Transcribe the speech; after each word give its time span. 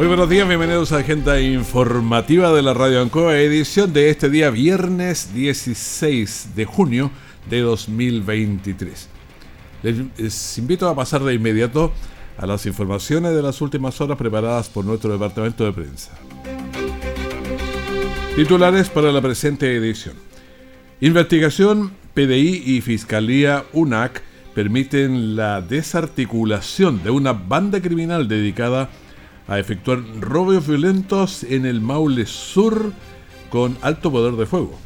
Muy 0.00 0.06
buenos 0.06 0.30
días, 0.30 0.48
bienvenidos 0.48 0.92
a 0.92 1.00
Agenda 1.00 1.42
Informativa 1.42 2.54
de 2.54 2.62
la 2.62 2.72
Radio 2.72 3.02
Ancoa, 3.02 3.36
edición 3.36 3.92
de 3.92 4.08
este 4.08 4.30
día 4.30 4.48
viernes 4.48 5.34
16 5.34 6.52
de 6.56 6.64
junio 6.64 7.10
de 7.50 7.60
2023. 7.60 9.10
Les 9.82 10.56
invito 10.56 10.88
a 10.88 10.96
pasar 10.96 11.22
de 11.22 11.34
inmediato 11.34 11.92
a 12.38 12.46
las 12.46 12.64
informaciones 12.64 13.34
de 13.34 13.42
las 13.42 13.60
últimas 13.60 14.00
horas 14.00 14.16
preparadas 14.16 14.70
por 14.70 14.86
nuestro 14.86 15.12
departamento 15.12 15.66
de 15.66 15.72
prensa. 15.74 16.12
Titulares 18.36 18.88
para 18.88 19.12
la 19.12 19.20
presente 19.20 19.76
edición. 19.76 20.14
Investigación, 21.02 21.92
PDI 22.14 22.62
y 22.64 22.80
Fiscalía 22.80 23.66
UNAC 23.74 24.22
permiten 24.54 25.36
la 25.36 25.60
desarticulación 25.60 27.02
de 27.02 27.10
una 27.10 27.34
banda 27.34 27.82
criminal 27.82 28.28
dedicada 28.28 28.84
a 28.84 28.88
a 29.50 29.58
efectuar 29.58 29.98
robos 30.20 30.66
violentos 30.66 31.42
en 31.42 31.66
el 31.66 31.80
Maule 31.80 32.24
Sur 32.24 32.92
con 33.50 33.76
alto 33.82 34.10
poder 34.10 34.34
de 34.34 34.46
fuego. 34.46 34.78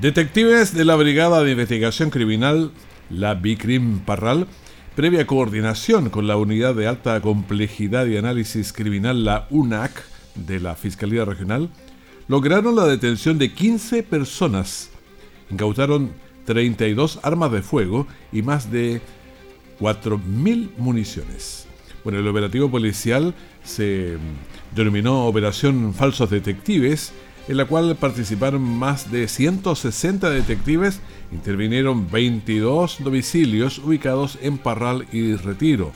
Detectives 0.00 0.74
de 0.74 0.84
la 0.84 0.96
Brigada 0.96 1.44
de 1.44 1.52
Investigación 1.52 2.10
Criminal, 2.10 2.72
la 3.10 3.34
BICRIM 3.34 4.00
Parral, 4.00 4.48
previa 4.96 5.24
coordinación 5.28 6.10
con 6.10 6.26
la 6.26 6.36
Unidad 6.36 6.74
de 6.74 6.88
Alta 6.88 7.20
Complejidad 7.20 8.06
y 8.06 8.16
Análisis 8.16 8.72
Criminal, 8.72 9.24
la 9.24 9.46
UNAC, 9.50 10.02
de 10.34 10.58
la 10.58 10.74
Fiscalía 10.74 11.24
Regional, 11.24 11.70
lograron 12.26 12.74
la 12.74 12.86
detención 12.86 13.38
de 13.38 13.52
15 13.52 14.02
personas. 14.02 14.90
Incautaron 15.48 16.10
32 16.44 17.20
armas 17.22 17.52
de 17.52 17.62
fuego 17.62 18.08
y 18.32 18.42
más 18.42 18.72
de 18.72 19.00
4.000 19.80 20.70
municiones. 20.76 21.66
Bueno, 22.04 22.20
el 22.20 22.28
operativo 22.28 22.70
policial 22.70 23.34
se 23.64 24.16
denominó 24.74 25.26
Operación 25.26 25.94
Falsos 25.94 26.30
Detectives, 26.30 27.12
en 27.48 27.56
la 27.56 27.64
cual 27.64 27.96
participaron 27.96 28.62
más 28.62 29.10
de 29.10 29.26
160 29.26 30.30
detectives, 30.30 31.00
intervinieron 31.32 32.10
22 32.10 32.98
domicilios 33.02 33.78
ubicados 33.78 34.38
en 34.42 34.58
Parral 34.58 35.06
y 35.12 35.34
Retiro. 35.34 35.92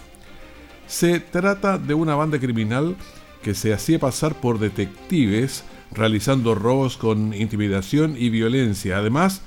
Se 0.86 1.20
trata 1.20 1.78
de 1.78 1.94
una 1.94 2.14
banda 2.14 2.38
criminal 2.38 2.96
que 3.42 3.54
se 3.54 3.72
hacía 3.72 3.98
pasar 3.98 4.34
por 4.40 4.58
detectives 4.58 5.64
realizando 5.92 6.54
robos 6.54 6.96
con 6.96 7.34
intimidación 7.34 8.16
y 8.18 8.30
violencia, 8.30 8.98
además 8.98 9.42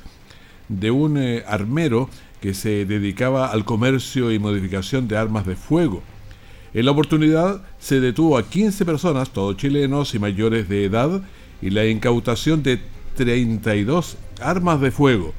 de 0.69 0.91
un 0.91 1.17
eh, 1.17 1.43
armero 1.47 2.09
que 2.45 2.53
se 2.53 2.85
dedicaba 2.85 3.47
al 3.47 3.65
comercio 3.65 4.31
y 4.31 4.37
modificación 4.37 5.07
de 5.07 5.17
armas 5.17 5.47
de 5.47 5.55
fuego. 5.55 6.03
En 6.75 6.85
la 6.85 6.91
oportunidad 6.91 7.63
se 7.79 7.99
detuvo 7.99 8.37
a 8.37 8.47
15 8.47 8.85
personas, 8.85 9.31
todos 9.31 9.57
chilenos 9.57 10.13
y 10.13 10.19
mayores 10.19 10.69
de 10.69 10.85
edad, 10.85 11.23
y 11.59 11.71
la 11.71 11.87
incautación 11.87 12.61
de 12.61 12.79
32 13.15 14.17
armas 14.39 14.79
de 14.79 14.91
fuego. 14.91 15.33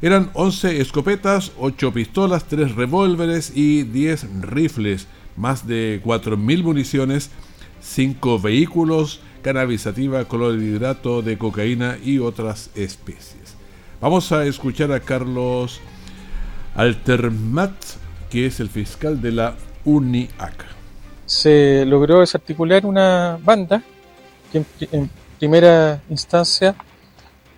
Eran 0.00 0.30
11 0.34 0.80
escopetas, 0.80 1.50
8 1.58 1.92
pistolas, 1.92 2.44
3 2.44 2.76
revólveres 2.76 3.50
y 3.52 3.82
10 3.82 4.42
rifles, 4.42 5.08
más 5.36 5.66
de 5.66 6.00
4.000 6.04 6.62
municiones, 6.62 7.32
5 7.80 8.38
vehículos, 8.38 9.18
cannabisativa, 9.42 10.24
clorhidrato 10.26 11.20
de 11.20 11.36
cocaína 11.36 11.98
y 12.00 12.20
otras 12.20 12.70
especies. 12.76 13.56
Vamos 14.00 14.30
a 14.30 14.46
escuchar 14.46 14.92
a 14.92 15.00
Carlos 15.00 15.80
Altermat, 16.78 17.72
que 18.30 18.46
es 18.46 18.60
el 18.60 18.68
fiscal 18.68 19.20
de 19.20 19.32
la 19.32 19.56
UNIAC. 19.84 20.64
Se 21.26 21.84
logró 21.84 22.20
desarticular 22.20 22.86
una 22.86 23.36
banda 23.42 23.82
que 24.52 24.62
en, 24.92 25.10
primera 25.40 26.00
instancia 26.08 26.76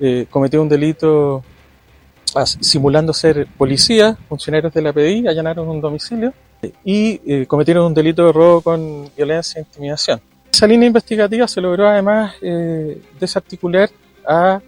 eh, 0.01 0.27
cometió 0.31 0.63
un 0.63 0.71
delito 0.71 1.45
simulando 2.61 3.13
ser 3.13 3.47
policía, 3.59 4.17
funcionarios 4.27 4.73
de 4.73 4.81
la 4.81 4.93
PDI, 4.95 5.29
allanaron 5.29 5.69
un 5.69 5.83
domicilio 5.83 6.33
y 6.83 7.21
eh, 7.27 7.45
cometieron 7.47 7.85
un 7.85 7.95
delito 7.95 8.25
de 8.25 8.33
robo 8.33 8.63
con 8.63 9.11
violencia 9.15 9.59
e 9.59 9.65
intimidación. 9.65 10.19
Esa 10.51 10.67
línea 10.67 10.87
investigativa 10.87 11.47
se 11.47 11.61
logró 11.61 11.87
además 11.87 12.37
eh, 12.41 13.03
desarticular 13.21 13.91
a 14.27 14.63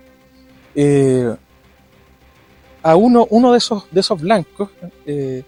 a 2.82 2.96
uno, 2.96 3.26
uno 3.30 3.52
de, 3.52 3.58
esos, 3.58 3.84
de 3.90 4.00
esos 4.00 4.20
blancos 4.20 4.70
eh, 5.06 5.44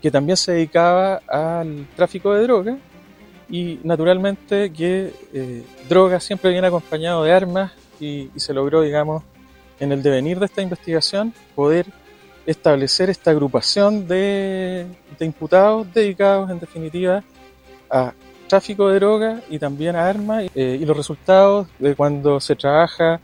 que 0.00 0.10
también 0.10 0.36
se 0.36 0.52
dedicaba 0.52 1.22
al 1.26 1.86
tráfico 1.96 2.34
de 2.34 2.42
droga 2.42 2.76
y 3.48 3.80
naturalmente 3.84 4.72
que 4.72 5.12
eh, 5.32 5.62
droga 5.88 6.20
siempre 6.20 6.50
viene 6.50 6.66
acompañado 6.66 7.24
de 7.24 7.32
armas 7.32 7.72
y, 8.00 8.30
se 8.36 8.52
logró, 8.52 8.82
digamos, 8.82 9.22
en 9.78 9.92
el 9.92 10.02
devenir 10.02 10.38
de 10.38 10.46
esta 10.46 10.60
investigación 10.60 11.32
poder 11.54 11.86
establecer 12.46 13.08
esta 13.10 13.30
agrupación 13.30 14.08
de, 14.08 14.86
imputados 15.20 15.92
dedicados 15.94 16.50
en 16.50 16.58
definitiva 16.58 17.22
a 17.88 18.12
tráfico 18.48 18.88
de 18.88 18.96
droga 18.96 19.40
y 19.48 19.58
también 19.58 19.94
a 19.94 20.08
armas 20.08 20.46
eh, 20.54 20.78
y 20.80 20.84
los 20.84 20.96
resultados 20.96 21.68
de 21.78 21.94
cuando 21.94 22.40
se 22.40 22.56
trabaja 22.56 23.20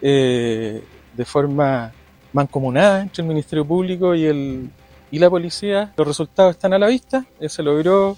de 0.00 0.82
forma 1.24 1.92
mancomunada 2.36 3.02
entre 3.02 3.22
el 3.22 3.28
Ministerio 3.28 3.64
Público 3.64 4.14
y, 4.14 4.26
el, 4.26 4.70
y 5.10 5.18
la 5.18 5.28
policía. 5.28 5.92
Los 5.96 6.06
resultados 6.06 6.52
están 6.52 6.72
a 6.74 6.78
la 6.78 6.86
vista. 6.86 7.24
Eh, 7.40 7.48
se 7.48 7.62
logró 7.62 8.16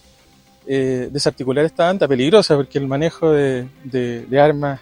eh, 0.66 1.08
desarticular 1.10 1.64
esta 1.64 1.86
banda 1.86 2.06
peligrosa 2.06 2.56
porque 2.56 2.78
el 2.78 2.86
manejo 2.86 3.30
de, 3.30 3.68
de, 3.84 4.40
armas 4.40 4.80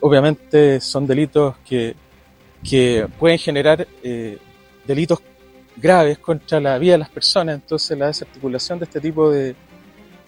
obviamente 0.00 0.80
son 0.80 1.06
delitos 1.06 1.56
que, 1.64 1.94
que 2.68 3.06
pueden 3.18 3.38
generar 3.38 3.86
eh, 4.02 4.38
delitos 4.86 5.20
graves 5.76 6.18
contra 6.18 6.60
la 6.60 6.76
vida 6.78 6.92
de 6.92 6.98
las 6.98 7.10
personas. 7.10 7.54
Entonces 7.54 7.96
la 7.96 8.08
desarticulación 8.08 8.78
de 8.80 8.84
este 8.84 9.00
tipo 9.00 9.30
de, 9.30 9.54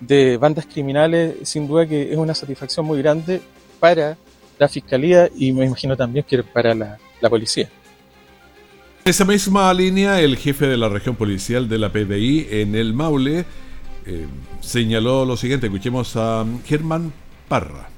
de 0.01 0.37
bandas 0.37 0.67
criminales 0.67 1.37
sin 1.43 1.67
duda 1.67 1.87
que 1.87 2.13
es 2.13 2.17
una 2.17 2.35
satisfacción 2.35 2.87
muy 2.87 2.99
grande 3.03 3.41
para 3.81 4.17
la 4.59 4.69
fiscalía 4.69 5.29
y 5.37 5.53
me 5.53 5.67
imagino 5.67 5.97
también 5.97 6.25
que 6.29 6.43
para 6.43 6.75
la, 6.75 6.99
policía. 7.29 7.69
Esa 9.07 9.27
misma 9.27 9.75
línea, 9.75 10.19
el 10.23 10.39
jefe 10.39 10.67
de 10.67 10.79
la 10.79 10.89
región 10.89 11.15
policial 11.15 11.69
de 11.69 11.77
la 11.77 11.93
PDI 11.93 12.47
en 12.51 12.75
el 12.75 12.95
Maule 12.95 13.45
eh, 14.07 14.27
señaló 14.63 15.27
lo 15.27 15.37
siguiente. 15.37 15.67
Escuchemos 15.67 16.17
a 16.17 16.47
Germán 16.65 17.13
Parra. 17.47 17.91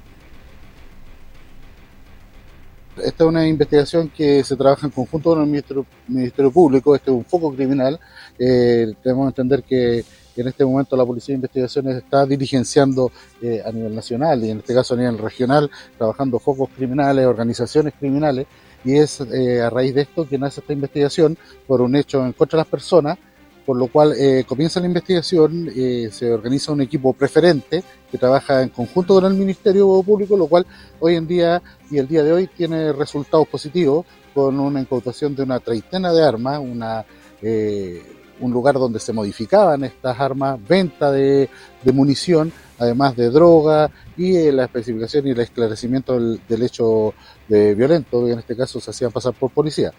Esta 2.96 3.22
es 3.22 3.28
una 3.28 3.46
investigación 3.46 4.08
que 4.08 4.42
se 4.42 4.56
trabaja 4.56 4.88
en 4.88 4.90
conjunto 4.90 5.30
con 5.30 5.42
el 5.42 5.62
Ministerio, 6.08 6.50
Público, 6.50 6.96
este 6.96 7.12
es 7.12 7.16
un 7.16 7.24
foco 7.24 7.54
criminal. 7.54 8.00
Eh, 8.36 8.92
debemos 9.04 9.28
entender 9.28 9.62
que 9.62 10.04
en 10.36 10.48
este 10.48 10.64
momento 10.64 10.96
la 10.96 11.06
Policía 11.06 11.34
de 11.34 11.36
Investigaciones 11.36 11.98
está 11.98 12.26
diligenciando 12.26 13.12
eh, 13.40 13.62
a 13.64 13.70
nivel 13.70 13.94
nacional 13.94 14.44
y 14.44 14.50
en 14.50 14.58
este 14.58 14.74
caso 14.74 14.94
a 14.94 14.96
nivel 14.96 15.18
regional, 15.18 15.70
trabajando 15.96 16.40
focos 16.40 16.68
criminales, 16.76 17.26
organizaciones 17.26 17.94
criminales, 17.96 18.46
y 18.86 18.96
es 18.96 19.20
eh, 19.20 19.60
a 19.60 19.68
raíz 19.68 19.94
de 19.94 20.02
esto 20.02 20.26
que 20.26 20.38
nace 20.38 20.60
esta 20.60 20.72
investigación 20.72 21.36
por 21.66 21.82
un 21.82 21.94
hecho 21.96 22.24
en 22.24 22.32
contra 22.32 22.56
de 22.56 22.60
las 22.60 22.70
personas 22.70 23.18
por 23.66 23.76
lo 23.76 23.88
cual 23.88 24.14
eh, 24.16 24.44
comienza 24.46 24.78
la 24.78 24.86
investigación, 24.86 25.68
eh, 25.74 26.08
se 26.12 26.32
organiza 26.32 26.70
un 26.70 26.80
equipo 26.80 27.12
preferente 27.12 27.82
que 28.08 28.16
trabaja 28.16 28.62
en 28.62 28.68
conjunto 28.68 29.14
con 29.14 29.24
el 29.24 29.34
Ministerio 29.34 30.02
Público, 30.04 30.36
lo 30.36 30.46
cual 30.46 30.64
hoy 31.00 31.16
en 31.16 31.26
día 31.26 31.60
y 31.90 31.98
el 31.98 32.06
día 32.06 32.22
de 32.22 32.32
hoy 32.32 32.46
tiene 32.46 32.92
resultados 32.92 33.48
positivos 33.48 34.06
con 34.32 34.60
una 34.60 34.80
incautación 34.80 35.34
de 35.34 35.42
una 35.42 35.58
treintena 35.58 36.12
de 36.12 36.22
armas, 36.22 36.60
una, 36.60 37.04
eh, 37.42 38.00
un 38.38 38.52
lugar 38.52 38.76
donde 38.76 39.00
se 39.00 39.12
modificaban 39.12 39.82
estas 39.82 40.18
armas, 40.20 40.60
venta 40.66 41.10
de, 41.10 41.50
munición, 41.92 42.52
además 42.78 43.16
de 43.16 43.30
droga 43.30 43.90
y 44.16 44.50
la 44.50 44.64
especificación 44.64 45.26
y 45.26 45.30
el 45.30 45.40
esclarecimiento 45.40 46.14
del, 46.14 46.40
del 46.48 46.62
hecho 46.62 47.14
de 47.48 47.74
violento, 47.74 48.28
en 48.28 48.38
este 48.38 48.56
caso 48.56 48.80
se 48.80 48.90
hacían 48.90 49.12
pasar 49.12 49.34
por 49.34 49.50
policía 49.50 49.92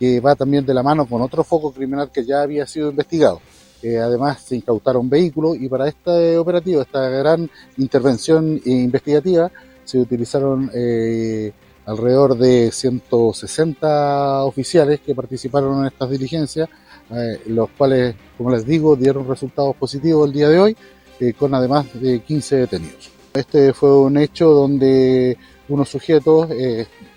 que 0.00 0.18
va 0.18 0.34
también 0.34 0.64
de 0.64 0.72
la 0.72 0.82
mano 0.82 1.04
con 1.04 1.20
otro 1.20 1.44
foco 1.44 1.72
criminal 1.72 2.10
que 2.10 2.24
ya 2.24 2.40
había 2.40 2.66
sido 2.66 2.88
investigado. 2.88 3.42
Eh, 3.82 3.98
además, 3.98 4.42
se 4.42 4.56
incautaron 4.56 5.10
vehículos 5.10 5.58
y 5.60 5.68
para 5.68 5.88
este 5.88 6.38
operativo, 6.38 6.80
esta 6.80 7.06
gran 7.10 7.50
intervención 7.76 8.60
investigativa, 8.64 9.52
se 9.84 9.98
utilizaron 9.98 10.70
eh, 10.74 11.52
alrededor 11.84 12.36
de 12.36 12.70
160 12.72 14.44
oficiales 14.44 15.00
que 15.00 15.14
participaron 15.14 15.80
en 15.80 15.86
estas 15.86 16.08
diligencias, 16.08 16.68
eh, 17.10 17.40
los 17.46 17.68
cuales, 17.70 18.14
como 18.38 18.50
les 18.50 18.64
digo, 18.64 18.96
dieron 18.96 19.28
resultados 19.28 19.76
positivos 19.76 20.26
el 20.28 20.32
día 20.32 20.48
de 20.48 20.58
hoy, 20.58 20.76
con 21.38 21.54
además 21.54 21.86
de 21.94 22.20
15 22.20 22.56
detenidos. 22.56 23.10
Este 23.34 23.72
fue 23.72 23.96
un 23.96 24.16
hecho 24.16 24.50
donde 24.50 25.36
unos 25.68 25.88
sujetos 25.88 26.48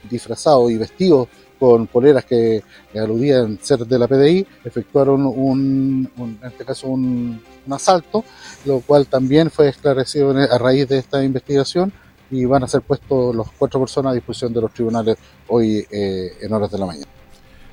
disfrazados 0.10 0.70
y 0.72 0.78
vestidos 0.78 1.28
con 1.64 1.88
poleras 1.88 2.26
que 2.26 2.62
aludían 2.94 3.58
ser 3.62 3.88
de 3.88 3.98
la 3.98 4.06
PDI, 4.06 4.46
efectuaron 4.66 5.26
un, 5.26 6.10
en 6.18 6.40
este 6.44 6.66
caso 6.66 6.88
un, 6.88 7.42
asalto, 7.72 8.26
lo 8.66 8.82
cual 8.82 9.08
también 9.08 9.50
fue 9.50 9.70
esclarecido 9.70 10.32
a 10.32 10.58
raíz 10.58 10.90
de 10.90 10.98
esta 10.98 11.24
investigación 11.24 11.94
y 12.30 12.44
van 12.44 12.64
a 12.64 12.68
ser 12.68 12.82
puestos 12.82 13.34
los 13.34 13.50
cuatro 13.58 13.80
personas 13.80 14.12
a 14.12 14.16
disposición 14.16 14.52
de 14.52 14.60
los 14.60 14.74
tribunales 14.74 15.16
hoy 15.48 15.88
eh, 15.90 16.34
en 16.42 16.52
horas 16.52 16.70
de 16.70 16.80
la 16.80 16.86
mañana. 16.86 17.08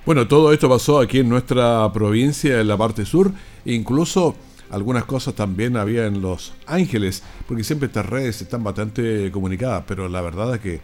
Bueno, 0.06 0.28
todo 0.28 0.52
esto 0.52 0.68
pasó 0.68 1.00
aquí 1.00 1.18
en 1.18 1.28
nuestra 1.28 1.92
provincia, 1.92 2.60
en 2.60 2.68
la 2.68 2.76
parte 2.76 3.04
sur, 3.04 3.32
incluso 3.64 4.36
algunas 4.70 5.04
cosas 5.04 5.34
también 5.34 5.76
había 5.76 6.06
en 6.06 6.22
Los 6.22 6.52
Ángeles, 6.66 7.22
porque 7.48 7.64
siempre 7.64 7.86
estas 7.86 8.06
redes 8.06 8.40
están 8.40 8.62
bastante 8.62 9.30
comunicadas, 9.32 9.84
pero 9.86 10.08
la 10.08 10.20
verdad 10.20 10.54
es 10.54 10.60
que 10.60 10.80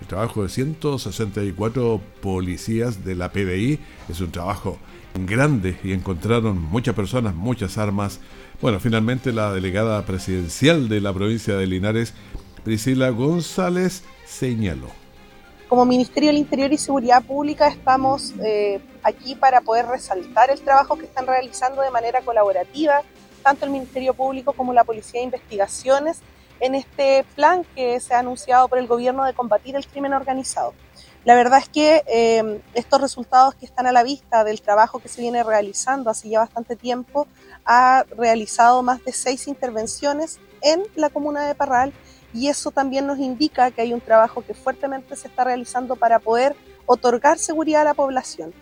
el 0.00 0.06
trabajo 0.06 0.42
de 0.42 0.48
164 0.48 2.00
policías 2.22 3.04
de 3.04 3.14
la 3.14 3.32
PDI 3.32 3.78
es 4.08 4.20
un 4.20 4.30
trabajo 4.30 4.78
grande 5.26 5.78
y 5.82 5.92
encontraron 5.92 6.60
muchas 6.60 6.94
personas, 6.94 7.34
muchas 7.34 7.78
armas. 7.78 8.20
Bueno, 8.60 8.80
finalmente 8.80 9.32
la 9.32 9.52
delegada 9.52 10.04
presidencial 10.04 10.88
de 10.88 11.00
la 11.00 11.12
provincia 11.12 11.56
de 11.56 11.66
Linares, 11.66 12.14
Priscila 12.64 13.10
González, 13.10 14.04
señaló. 14.26 14.88
Como 15.68 15.84
Ministerio 15.84 16.30
del 16.30 16.38
Interior 16.38 16.72
y 16.72 16.78
Seguridad 16.78 17.22
Pública 17.22 17.68
estamos 17.68 18.34
eh, 18.42 18.80
aquí 19.02 19.34
para 19.34 19.60
poder 19.60 19.86
resaltar 19.86 20.50
el 20.50 20.60
trabajo 20.60 20.98
que 20.98 21.04
están 21.04 21.26
realizando 21.26 21.82
de 21.82 21.90
manera 21.90 22.22
colaborativa, 22.22 23.02
tanto 23.42 23.64
el 23.64 23.70
Ministerio 23.70 24.14
Público 24.14 24.52
como 24.52 24.72
la 24.72 24.84
Policía 24.84 25.20
de 25.20 25.24
Investigaciones, 25.24 26.20
en 26.60 26.74
este 26.74 27.24
plan 27.34 27.64
que 27.74 27.98
se 28.00 28.14
ha 28.14 28.18
anunciado 28.18 28.68
por 28.68 28.78
el 28.78 28.86
gobierno 28.86 29.24
de 29.24 29.32
combatir 29.32 29.76
el 29.76 29.86
crimen 29.86 30.12
organizado. 30.12 30.74
La 31.24 31.34
verdad 31.34 31.58
es 31.58 31.68
que 31.68 32.02
eh, 32.06 32.62
estos 32.74 33.00
resultados 33.00 33.54
que 33.54 33.66
están 33.66 33.86
a 33.86 33.92
la 33.92 34.02
vista 34.02 34.42
del 34.42 34.62
trabajo 34.62 35.00
que 35.00 35.08
se 35.08 35.20
viene 35.20 35.42
realizando 35.42 36.08
hace 36.08 36.30
ya 36.30 36.40
bastante 36.40 36.76
tiempo, 36.76 37.26
ha 37.66 38.04
realizado 38.16 38.82
más 38.82 39.04
de 39.04 39.12
seis 39.12 39.46
intervenciones 39.46 40.38
en 40.62 40.82
la 40.96 41.10
comuna 41.10 41.46
de 41.46 41.54
Parral 41.54 41.92
y 42.32 42.48
eso 42.48 42.70
también 42.70 43.06
nos 43.06 43.18
indica 43.18 43.70
que 43.70 43.82
hay 43.82 43.92
un 43.92 44.00
trabajo 44.00 44.42
que 44.42 44.54
fuertemente 44.54 45.16
se 45.16 45.28
está 45.28 45.44
realizando 45.44 45.96
para 45.96 46.20
poder 46.20 46.56
otorgar 46.86 47.38
seguridad 47.38 47.82
a 47.82 47.84
la 47.84 47.94
población. 47.94 48.54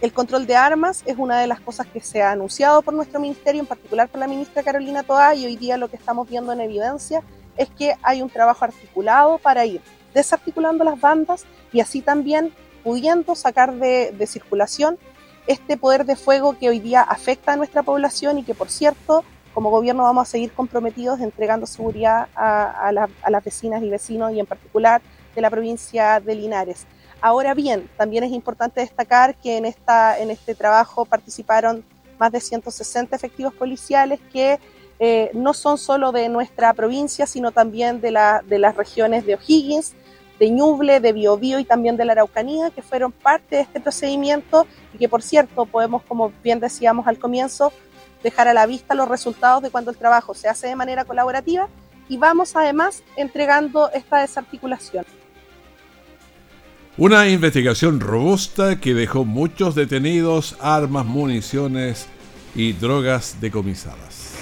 El 0.00 0.14
control 0.14 0.46
de 0.46 0.56
armas 0.56 1.02
es 1.04 1.18
una 1.18 1.38
de 1.40 1.46
las 1.46 1.60
cosas 1.60 1.86
que 1.86 2.00
se 2.00 2.22
ha 2.22 2.32
anunciado 2.32 2.80
por 2.80 2.94
nuestro 2.94 3.20
ministerio, 3.20 3.60
en 3.60 3.66
particular 3.66 4.08
por 4.08 4.18
la 4.18 4.28
ministra 4.28 4.62
Carolina 4.62 5.02
Toa, 5.02 5.34
y 5.34 5.44
hoy 5.44 5.56
día 5.56 5.76
lo 5.76 5.88
que 5.88 5.96
estamos 5.96 6.26
viendo 6.26 6.52
en 6.52 6.60
evidencia 6.60 7.22
es 7.58 7.68
que 7.68 7.94
hay 8.02 8.22
un 8.22 8.30
trabajo 8.30 8.64
articulado 8.64 9.36
para 9.36 9.66
ir 9.66 9.82
desarticulando 10.14 10.84
las 10.84 10.98
bandas 10.98 11.44
y 11.70 11.80
así 11.80 12.00
también 12.00 12.54
pudiendo 12.82 13.34
sacar 13.34 13.74
de, 13.74 14.26
circulación 14.26 14.98
este 15.46 15.76
poder 15.76 16.06
de 16.06 16.16
fuego 16.16 16.56
que 16.58 16.70
hoy 16.70 16.80
día 16.80 17.02
afecta 17.02 17.52
a 17.52 17.56
nuestra 17.56 17.82
población 17.82 18.38
y 18.38 18.42
que, 18.42 18.54
por 18.54 18.70
cierto, 18.70 19.22
como 19.52 19.68
gobierno 19.68 20.04
vamos 20.04 20.28
a 20.28 20.30
seguir 20.30 20.52
comprometidos 20.52 21.20
entregando 21.20 21.66
seguridad 21.66 22.28
a, 22.34 22.90
las 22.92 23.44
vecinas 23.44 23.82
y 23.82 23.90
vecinos 23.90 24.32
y 24.32 24.40
en 24.40 24.46
particular 24.46 25.02
de 25.34 25.40
la 25.42 25.50
provincia 25.50 26.20
de 26.20 26.34
Linares. 26.36 26.86
Ahora 27.20 27.52
bien, 27.54 27.88
también 27.96 28.24
es 28.24 28.32
importante 28.32 28.80
destacar 28.80 29.34
que 29.36 29.58
en, 29.58 29.66
esta, 29.66 30.18
en 30.18 30.30
este 30.30 30.54
trabajo 30.54 31.04
participaron 31.04 31.84
más 32.18 32.32
de 32.32 32.40
160 32.40 33.14
efectivos 33.14 33.52
policiales 33.52 34.20
que 34.32 34.58
eh, 34.98 35.30
no 35.34 35.52
son 35.54 35.78
solo 35.78 36.12
de 36.12 36.28
nuestra 36.28 36.72
provincia, 36.72 37.26
sino 37.26 37.52
también 37.52 38.00
de, 38.00 38.10
la, 38.10 38.42
de 38.46 38.58
las 38.58 38.76
regiones 38.76 39.26
de 39.26 39.34
O'Higgins, 39.34 39.94
de 40.38 40.50
Ñuble, 40.50 41.00
de 41.00 41.12
Biobío 41.12 41.58
y 41.58 41.64
también 41.64 41.98
de 41.98 42.06
la 42.06 42.12
Araucanía, 42.12 42.70
que 42.70 42.80
fueron 42.80 43.12
parte 43.12 43.56
de 43.56 43.62
este 43.62 43.80
procedimiento 43.80 44.66
y 44.94 44.98
que, 44.98 45.08
por 45.08 45.22
cierto, 45.22 45.66
podemos, 45.66 46.02
como 46.02 46.32
bien 46.42 46.60
decíamos 46.60 47.06
al 47.06 47.18
comienzo, 47.18 47.72
dejar 48.22 48.48
a 48.48 48.54
la 48.54 48.64
vista 48.64 48.94
los 48.94 49.08
resultados 49.08 49.62
de 49.62 49.70
cuando 49.70 49.90
el 49.90 49.98
trabajo 49.98 50.32
se 50.34 50.48
hace 50.48 50.68
de 50.68 50.76
manera 50.76 51.04
colaborativa 51.04 51.68
y 52.08 52.16
vamos 52.16 52.56
además 52.56 53.02
entregando 53.16 53.90
esta 53.92 54.18
desarticulación. 54.18 55.04
Una 56.96 57.28
investigación 57.28 58.00
robusta 58.00 58.80
que 58.80 58.94
dejó 58.94 59.24
muchos 59.24 59.74
detenidos, 59.74 60.56
armas, 60.60 61.06
municiones 61.06 62.08
y 62.54 62.72
drogas 62.72 63.36
decomisadas. 63.40 64.34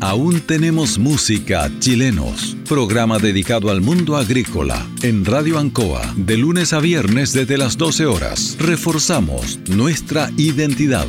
Aún 0.00 0.40
tenemos 0.40 0.98
música 0.98 1.70
chilenos. 1.78 2.58
Programa 2.68 3.18
dedicado 3.18 3.70
al 3.70 3.80
mundo 3.80 4.16
agrícola 4.16 4.86
en 5.02 5.24
Radio 5.24 5.58
Ancoa 5.58 6.02
de 6.16 6.36
lunes 6.36 6.74
a 6.74 6.80
viernes 6.80 7.32
desde 7.32 7.56
las 7.56 7.78
12 7.78 8.04
horas. 8.04 8.56
Reforzamos 8.58 9.60
nuestra 9.70 10.30
identidad. 10.36 11.06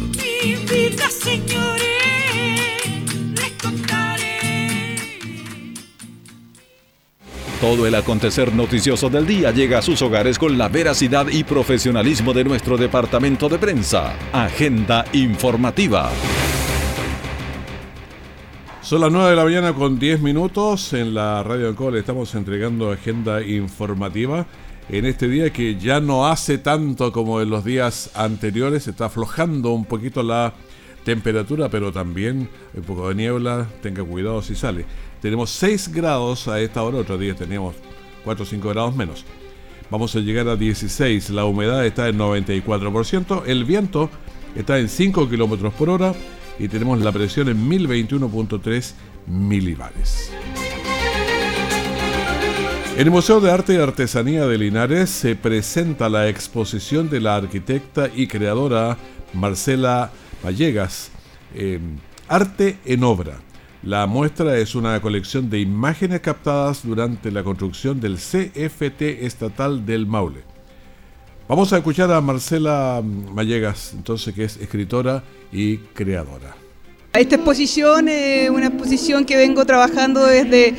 Todo 7.66 7.88
el 7.88 7.96
acontecer 7.96 8.54
noticioso 8.54 9.10
del 9.10 9.26
día 9.26 9.50
llega 9.50 9.80
a 9.80 9.82
sus 9.82 10.00
hogares 10.04 10.38
con 10.38 10.56
la 10.56 10.70
veracidad 10.70 11.26
y 11.32 11.44
profesionalismo 11.44 12.32
de 12.32 12.44
nuestro 12.44 12.78
departamento 12.78 13.50
de 13.50 13.58
prensa. 13.58 14.14
Agenda 14.32 15.04
informativa. 15.14 16.12
Son 18.82 19.02
las 19.02 19.12
9 19.12 19.32
de 19.32 19.36
la 19.36 19.44
mañana 19.44 19.74
con 19.74 19.98
10 19.98 20.22
minutos. 20.22 20.94
En 20.94 21.16
la 21.16 21.42
Radio 21.42 21.70
Ancol 21.70 21.98
estamos 21.98 22.36
entregando 22.36 22.92
agenda 22.92 23.42
informativa. 23.42 24.46
En 24.88 25.08
este 25.08 25.28
día 25.28 25.52
que 25.52 25.76
ya 25.76 26.00
no 26.00 26.28
hace 26.28 26.60
tanto 26.60 27.12
como 27.12 27.42
en 27.42 27.50
los 27.50 27.66
días 27.66 28.12
anteriores, 28.14 28.88
está 28.88 29.06
aflojando 29.06 29.72
un 29.72 29.86
poquito 29.86 30.22
la 30.22 30.54
temperatura, 31.04 31.70
pero 31.70 31.92
también 31.92 32.48
un 32.76 32.84
poco 32.84 33.10
de 33.10 33.16
niebla. 33.16 33.68
Tenga 33.82 34.04
cuidado 34.04 34.44
si 34.44 34.54
sale. 34.54 34.86
Tenemos 35.22 35.50
6 35.52 35.94
grados 35.94 36.48
a 36.48 36.60
esta 36.60 36.84
hora, 36.84 36.98
otros 36.98 37.20
días 37.20 37.38
teníamos 37.38 37.76
4 38.24 38.44
o 38.44 38.46
5 38.46 38.70
grados 38.70 38.96
menos. 38.96 39.26
Vamos 39.90 40.16
a 40.16 40.20
llegar 40.20 40.48
a 40.48 40.56
16. 40.56 41.30
La 41.30 41.46
humedad 41.46 41.86
está 41.86 42.08
en 42.10 42.18
94%. 42.18 43.44
El 43.46 43.66
viento 43.66 44.10
está 44.56 44.80
en 44.80 44.90
5 44.90 45.30
kilómetros 45.30 45.74
por 45.74 45.90
hora 45.90 46.14
y 46.58 46.68
tenemos 46.68 47.00
la 47.02 47.12
presión 47.12 47.50
en 47.50 47.70
1021.3 47.70 48.94
milibares. 49.28 50.32
En 52.96 53.02
el 53.02 53.12
Museo 53.12 53.42
de 53.42 53.52
Arte 53.52 53.74
y 53.74 53.78
Artesanía 53.78 54.48
de 54.48 54.58
Linares 54.58 55.10
se 55.10 55.36
presenta 55.36 56.08
la 56.08 56.30
exposición 56.30 57.10
de 57.10 57.20
la 57.20 57.36
arquitecta 57.36 58.10
y 58.16 58.26
creadora 58.28 58.98
Marcela 59.34 60.12
Vallegas, 60.42 61.12
eh, 61.54 61.80
Arte 62.30 62.78
en 62.86 63.04
Obra. 63.04 63.38
La 63.86 64.08
muestra 64.08 64.58
es 64.58 64.74
una 64.74 65.00
colección 65.00 65.48
de 65.48 65.60
imágenes 65.60 66.20
captadas 66.22 66.82
durante 66.84 67.32
la 67.32 67.44
construcción 67.44 68.02
del 68.02 68.16
CFT 68.16 69.24
estatal 69.24 69.86
del 69.86 70.08
Maule. 70.08 70.40
Vamos 71.48 71.72
a 71.72 71.78
escuchar 71.78 72.12
a 72.12 72.20
Marcela 72.20 73.00
Vallegas, 73.04 73.94
entonces 73.94 74.34
que 74.34 74.46
es 74.46 74.58
escritora 74.58 75.24
y 75.52 75.78
creadora. 75.78 76.56
Esta 77.14 77.36
exposición 77.36 78.10
es 78.10 78.50
una 78.50 78.66
exposición 78.68 79.24
que 79.24 79.38
vengo 79.38 79.64
trabajando 79.66 80.26
desde 80.26 80.74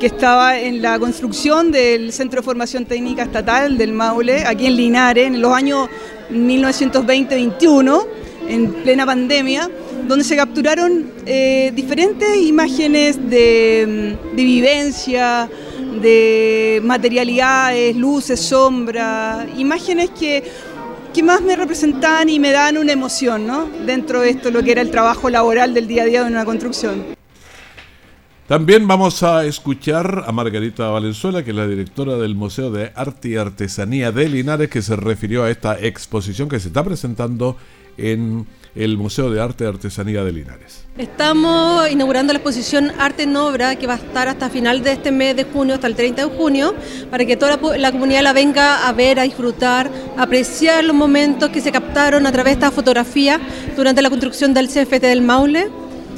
que 0.00 0.06
estaba 0.06 0.58
en 0.58 0.82
la 0.82 0.98
construcción 0.98 1.70
del 1.70 2.12
Centro 2.12 2.40
de 2.40 2.44
Formación 2.44 2.86
Técnica 2.86 3.22
Estatal 3.22 3.78
del 3.78 3.92
Maule, 3.92 4.44
aquí 4.44 4.66
en 4.66 4.76
Linares, 4.76 5.28
en 5.28 5.40
los 5.40 5.52
años 5.52 5.88
1920-21, 6.32 8.06
en 8.48 8.72
plena 8.82 9.06
pandemia, 9.06 9.70
donde 10.08 10.24
se 10.24 10.34
capturaron 10.36 11.12
eh, 11.26 11.70
diferentes 11.74 12.36
imágenes 12.38 13.16
de, 13.30 14.16
de 14.34 14.42
vivencia, 14.42 15.48
de 16.00 16.80
materialidades, 16.82 17.94
luces, 17.94 18.40
sombras, 18.40 19.46
imágenes 19.56 20.10
que 20.10 20.42
que 21.12 21.22
más 21.22 21.40
me 21.40 21.56
representan 21.56 22.28
y 22.28 22.38
me 22.38 22.52
dan 22.52 22.76
una 22.76 22.92
emoción, 22.92 23.46
¿no? 23.46 23.66
Dentro 23.86 24.20
de 24.20 24.30
esto, 24.30 24.50
lo 24.50 24.62
que 24.62 24.72
era 24.72 24.82
el 24.82 24.90
trabajo 24.90 25.30
laboral 25.30 25.74
del 25.74 25.88
día 25.88 26.02
a 26.02 26.06
día 26.06 26.22
de 26.22 26.30
una 26.30 26.44
construcción. 26.44 27.16
También 28.46 28.86
vamos 28.86 29.22
a 29.22 29.44
escuchar 29.44 30.24
a 30.26 30.32
Margarita 30.32 30.88
Valenzuela, 30.88 31.42
que 31.42 31.50
es 31.50 31.56
la 31.56 31.66
directora 31.66 32.16
del 32.16 32.34
Museo 32.34 32.70
de 32.70 32.92
Arte 32.94 33.30
y 33.30 33.36
Artesanía 33.36 34.12
de 34.12 34.28
Linares, 34.28 34.70
que 34.70 34.80
se 34.80 34.96
refirió 34.96 35.44
a 35.44 35.50
esta 35.50 35.78
exposición 35.78 36.48
que 36.48 36.58
se 36.60 36.68
está 36.68 36.82
presentando 36.82 37.56
en 37.98 38.46
el 38.78 38.96
Museo 38.96 39.28
de 39.28 39.40
Arte 39.40 39.64
y 39.64 39.66
Artesanía 39.66 40.22
de 40.22 40.30
Linares. 40.30 40.84
Estamos 40.96 41.90
inaugurando 41.90 42.32
la 42.32 42.38
exposición 42.38 42.92
Arte 42.96 43.24
en 43.24 43.36
Obra 43.36 43.74
que 43.74 43.88
va 43.88 43.94
a 43.94 43.96
estar 43.96 44.28
hasta 44.28 44.48
final 44.50 44.84
de 44.84 44.92
este 44.92 45.10
mes 45.10 45.34
de 45.34 45.44
junio, 45.44 45.74
hasta 45.74 45.88
el 45.88 45.96
30 45.96 46.26
de 46.26 46.36
junio, 46.36 46.74
para 47.10 47.26
que 47.26 47.36
toda 47.36 47.58
la, 47.76 47.90
comunidad 47.92 48.22
la 48.22 48.32
venga 48.32 48.86
a 48.86 48.92
ver, 48.92 49.18
a 49.18 49.24
disfrutar, 49.24 49.90
a 50.16 50.22
apreciar 50.22 50.84
los 50.84 50.94
momentos 50.94 51.50
que 51.50 51.60
se 51.60 51.72
captaron 51.72 52.24
a 52.24 52.30
través 52.30 52.52
de 52.52 52.64
esta 52.64 52.70
fotografía 52.70 53.40
durante 53.76 54.00
la 54.00 54.10
construcción 54.10 54.54
del 54.54 54.68
CFT 54.68 55.02
del 55.02 55.22
Maule 55.22 55.68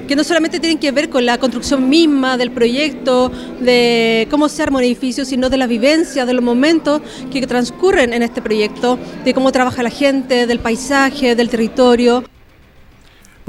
que 0.07 0.17
no 0.17 0.25
solamente 0.25 0.59
tienen 0.59 0.79
que 0.79 0.90
ver 0.90 1.09
con 1.09 1.25
la 1.25 1.38
construcción 1.38 1.88
misma 1.88 2.37
del 2.37 2.50
proyecto, 2.50 3.31
de 3.61 4.26
cómo 4.29 4.49
se 4.49 4.61
arma 4.61 4.79
un 4.79 4.85
edificio, 4.85 5.25
sino 5.25 5.49
de 5.49 5.57
la 5.57 5.69
vivencia, 5.69 6.26
de 6.26 6.33
los 6.33 6.43
momentos 6.43 7.00
que 7.33 7.47
transcurren 7.47 8.12
en 8.12 8.25
este 8.25 8.43
proyecto, 8.43 8.99
de 9.25 9.33
cómo 9.33 9.52
trabaja 9.52 9.85
la 9.85 9.90
gente, 9.90 10.49
del 10.49 10.59
paisaje, 10.59 11.37
del 11.37 11.49
territorio. 11.49 12.25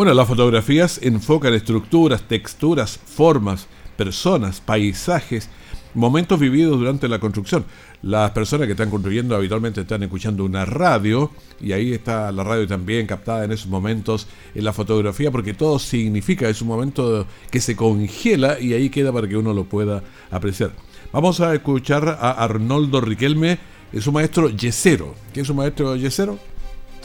Bueno, 0.02 0.16
las 0.16 0.28
fotografías 0.28 1.00
enfocan 1.04 1.54
estructuras, 1.54 2.24
texturas, 2.24 2.98
formas, 2.98 3.68
personas, 3.96 4.60
paisajes, 4.60 5.48
momentos 5.94 6.40
vividos 6.40 6.80
durante 6.80 7.08
la 7.08 7.20
construcción. 7.20 7.66
Las 8.02 8.32
personas 8.32 8.66
que 8.66 8.72
están 8.72 8.90
construyendo 8.90 9.36
habitualmente 9.36 9.82
están 9.82 10.02
escuchando 10.02 10.44
una 10.44 10.66
radio 10.66 11.30
y 11.60 11.74
ahí 11.74 11.94
está 11.94 12.32
la 12.32 12.44
radio 12.44 12.68
también 12.68 13.06
captada 13.06 13.46
en 13.46 13.52
esos 13.52 13.68
momentos 13.68 14.28
en 14.56 14.64
la 14.64 14.74
fotografía 14.74 15.30
porque 15.30 15.54
todo 15.54 15.78
significa, 15.78 16.50
es 16.50 16.64
un 16.64 16.70
momento 16.70 17.28
que 17.52 17.62
se 17.62 17.76
congela 17.76 18.60
y 18.60 18.74
ahí 18.74 18.90
queda 18.90 19.14
para 19.14 19.28
que 19.28 19.38
uno 19.38 19.54
lo 19.54 19.66
pueda 19.66 20.02
apreciar. 20.32 20.72
Vamos 21.14 21.42
a 21.42 21.54
escuchar 21.54 22.18
a 22.20 22.32
Arnoldo 22.44 23.02
Riquelme, 23.02 23.60
es 23.94 24.08
un 24.08 24.16
maestro 24.16 24.50
yesero. 24.50 25.14
¿Quién 25.32 25.44
es 25.44 25.50
un 25.52 25.58
maestro 25.58 25.96
yesero? 25.96 26.40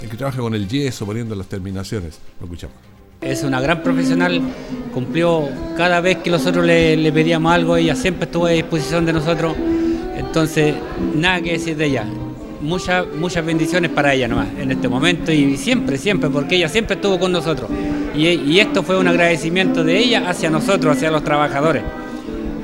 El 0.03 0.09
que 0.09 0.17
trabaja 0.17 0.39
con 0.39 0.55
el 0.55 0.69
yeso, 0.69 1.07
poniendo 1.07 1.35
las 1.35 1.47
terminaciones. 1.47 2.19
Lo 2.41 2.47
escuchamos. 2.47 2.77
Es 3.21 3.43
una 3.43 3.61
gran 3.61 3.83
profesional, 3.83 4.43
cumplió 4.93 5.49
cada 5.77 6.01
vez 6.01 6.19
que 6.19 6.31
nosotros 6.31 6.67
le, 6.67 7.11
pedíamos 7.13 7.53
algo, 7.53 7.77
ella 7.77 7.97
siempre 7.97 8.27
estuvo 8.27 8.47
a 8.47 8.51
disposición 8.51 9.07
de 9.07 9.15
nosotros, 9.15 9.57
entonces 10.17 10.75
nada 11.15 11.41
que 11.41 11.53
decir 11.53 11.77
de 11.77 11.87
ella. 11.87 12.05
Muchas, 12.61 13.07
muchas 13.19 13.45
bendiciones 13.45 13.91
para 13.91 14.13
ella 14.13 14.29
nomás 14.29 14.49
en 14.59 14.71
este 14.71 14.89
momento 14.89 15.33
y 15.33 15.57
siempre, 15.57 15.99
siempre, 15.99 16.29
porque 16.31 16.57
ella 16.57 16.69
siempre 16.69 16.97
estuvo 16.97 17.19
con 17.19 17.33
nosotros. 17.33 17.71
Y, 18.15 18.59
esto 18.59 18.83
fue 18.83 18.99
un 18.99 19.09
agradecimiento 19.09 19.85
de 19.85 19.99
ella 19.99 20.29
hacia 20.29 20.49
nosotros, 20.49 20.97
hacia 20.97 21.11
los 21.11 21.23
trabajadores. 21.23 21.83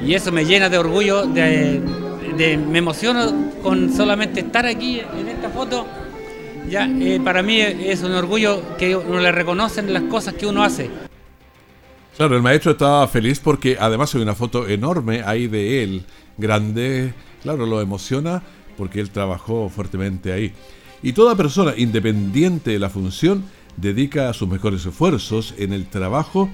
Y 0.04 0.14
eso 0.14 0.32
me 0.32 0.44
llena 0.44 0.68
de 0.68 0.78
orgullo, 0.78 1.26
me 1.26 2.78
emociono 2.78 3.52
con 3.62 3.92
solamente 3.92 4.40
estar 4.40 4.66
aquí 4.66 5.00
en 5.00 5.28
esta 5.28 5.50
foto 5.50 5.86
ya, 6.68 6.86
eh, 6.86 7.20
para 7.22 7.42
mí 7.42 7.60
es 7.60 8.02
un 8.02 8.12
orgullo 8.12 8.76
que 8.76 8.96
uno 8.96 9.20
le 9.20 9.32
reconocen 9.32 9.92
las 9.92 10.04
cosas 10.04 10.34
que 10.34 10.46
uno 10.46 10.62
hace. 10.62 10.90
Claro, 12.16 12.36
el 12.36 12.42
maestro 12.42 12.72
estaba 12.72 13.06
feliz 13.08 13.40
porque 13.40 13.76
además 13.80 14.14
hay 14.14 14.22
una 14.22 14.34
foto 14.34 14.68
enorme 14.68 15.22
ahí 15.24 15.48
de 15.48 15.82
él, 15.82 16.04
grande, 16.36 17.14
claro, 17.42 17.66
lo 17.66 17.80
emociona 17.80 18.42
porque 18.76 19.00
él 19.00 19.10
trabajó 19.10 19.68
fuertemente 19.68 20.32
ahí. 20.32 20.52
Y 21.02 21.14
toda 21.14 21.36
persona, 21.36 21.74
independiente 21.76 22.70
de 22.70 22.78
la 22.78 22.90
función, 22.90 23.44
dedica 23.76 24.32
sus 24.32 24.48
mejores 24.48 24.84
esfuerzos 24.84 25.54
en 25.58 25.72
el 25.72 25.86
trabajo 25.86 26.50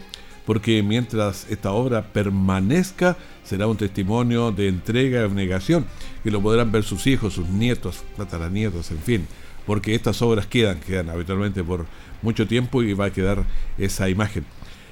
porque 0.47 0.83
mientras 0.83 1.47
esta 1.51 1.73
obra 1.73 2.13
permanezca 2.13 3.19
será 3.45 3.67
un 3.67 3.77
testimonio 3.77 4.51
de 4.51 4.69
entrega 4.69 5.21
y 5.21 5.25
abnegación 5.25 5.85
que 6.23 6.31
lo 6.31 6.41
podrán 6.41 6.73
ver 6.73 6.85
sus 6.85 7.07
hijos, 7.07 7.35
sus 7.35 7.49
nietos, 7.49 8.03
tataranietos, 8.17 8.91
en 8.91 8.99
fin 8.99 9.27
porque 9.69 9.95
estas 9.95 10.23
obras 10.23 10.47
quedan, 10.47 10.81
quedan 10.81 11.11
habitualmente 11.11 11.63
por 11.63 11.85
mucho 12.23 12.47
tiempo 12.47 12.83
y 12.83 12.95
va 12.95 13.05
a 13.05 13.13
quedar 13.13 13.45
esa 13.77 14.09
imagen. 14.09 14.47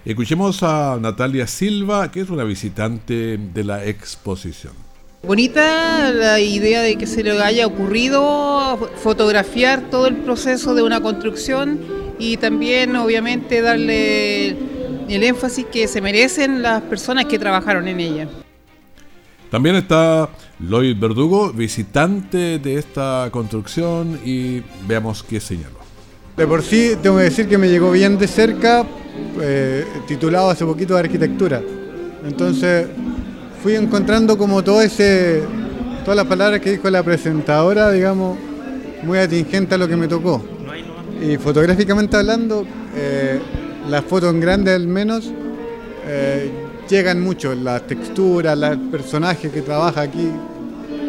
Escuchemos 0.05 0.63
a 0.63 0.99
Natalia 1.01 1.47
Silva, 1.47 2.13
que 2.13 2.21
es 2.21 2.29
una 2.29 2.45
visitante 2.45 3.39
de 3.39 3.65
la 3.65 3.87
exposición. 3.87 4.75
Bonita 5.23 6.13
la 6.13 6.39
idea 6.41 6.83
de 6.83 6.97
que 6.97 7.07
se 7.07 7.25
le 7.25 7.43
haya 7.43 7.67
ocurrido 7.67 8.91
fotografiar 9.03 9.89
todo 9.91 10.09
el 10.09 10.17
proceso 10.17 10.75
de 10.75 10.83
una 10.83 11.01
construcción 11.01 11.81
y 12.19 12.37
también 12.37 12.95
obviamente 12.97 13.63
darle 13.63 14.51
el 15.09 15.23
énfasis 15.25 15.65
que 15.73 15.89
se 15.89 16.03
merecen 16.03 16.61
las 16.61 16.83
personas 16.83 17.25
que 17.25 17.39
trabajaron 17.39 17.89
en 17.89 18.01
ella. 18.01 18.29
También 19.57 19.77
está 19.77 20.29
Lloyd 20.61 20.99
Verdugo, 20.99 21.51
visitante 21.51 22.59
de 22.59 22.75
esta 22.75 23.31
construcción 23.31 24.21
y 24.23 24.63
veamos 24.87 25.23
qué 25.23 25.41
señaló. 25.41 25.79
De 26.37 26.47
por 26.47 26.63
sí, 26.63 26.93
tengo 27.03 27.17
que 27.17 27.23
decir 27.23 27.49
que 27.49 27.57
me 27.57 27.71
llegó 27.71 27.91
bien 27.91 28.19
de 28.19 28.29
cerca, 28.29 28.85
eh, 29.41 29.87
titulado 30.07 30.51
hace 30.51 30.67
poquito 30.67 30.93
de 30.93 31.01
arquitectura. 31.01 31.63
Entonces 32.27 32.87
fui 33.63 33.77
encontrando 33.77 34.37
como 34.37 34.63
todas 34.63 35.01
las 35.01 36.27
palabras 36.27 36.61
que 36.61 36.73
dijo 36.73 36.91
la 36.91 37.03
presentadora, 37.03 37.91
digamos, 37.93 38.37
muy 39.05 39.17
atingente 39.21 39.77
a 39.77 39.79
lo 39.79 39.89
que 39.89 39.97
me 39.97 40.07
tocó. 40.07 40.45
Y 41.27 41.39
fotográficamente 41.39 42.15
hablando, 42.15 42.67
eh, 42.95 43.41
las 43.89 44.05
fotos 44.05 44.35
en 44.35 44.41
grande 44.41 44.75
al 44.75 44.87
menos, 44.87 45.33
eh, 46.05 46.66
llegan 46.89 47.21
mucho, 47.21 47.55
la 47.55 47.81
textura, 47.81 48.53
el 48.53 48.79
personaje 48.91 49.51
que 49.51 49.63
trabaja 49.63 50.03
aquí, 50.03 50.31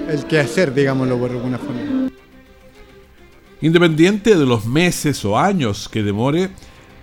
el 0.09 0.25
que 0.25 0.39
hacer, 0.39 0.73
digámoslo 0.73 1.17
por 1.17 1.31
alguna 1.31 1.57
forma. 1.57 2.09
Independiente 3.61 4.35
de 4.35 4.45
los 4.45 4.65
meses 4.65 5.23
o 5.25 5.37
años 5.37 5.89
que 5.89 6.03
demore, 6.03 6.49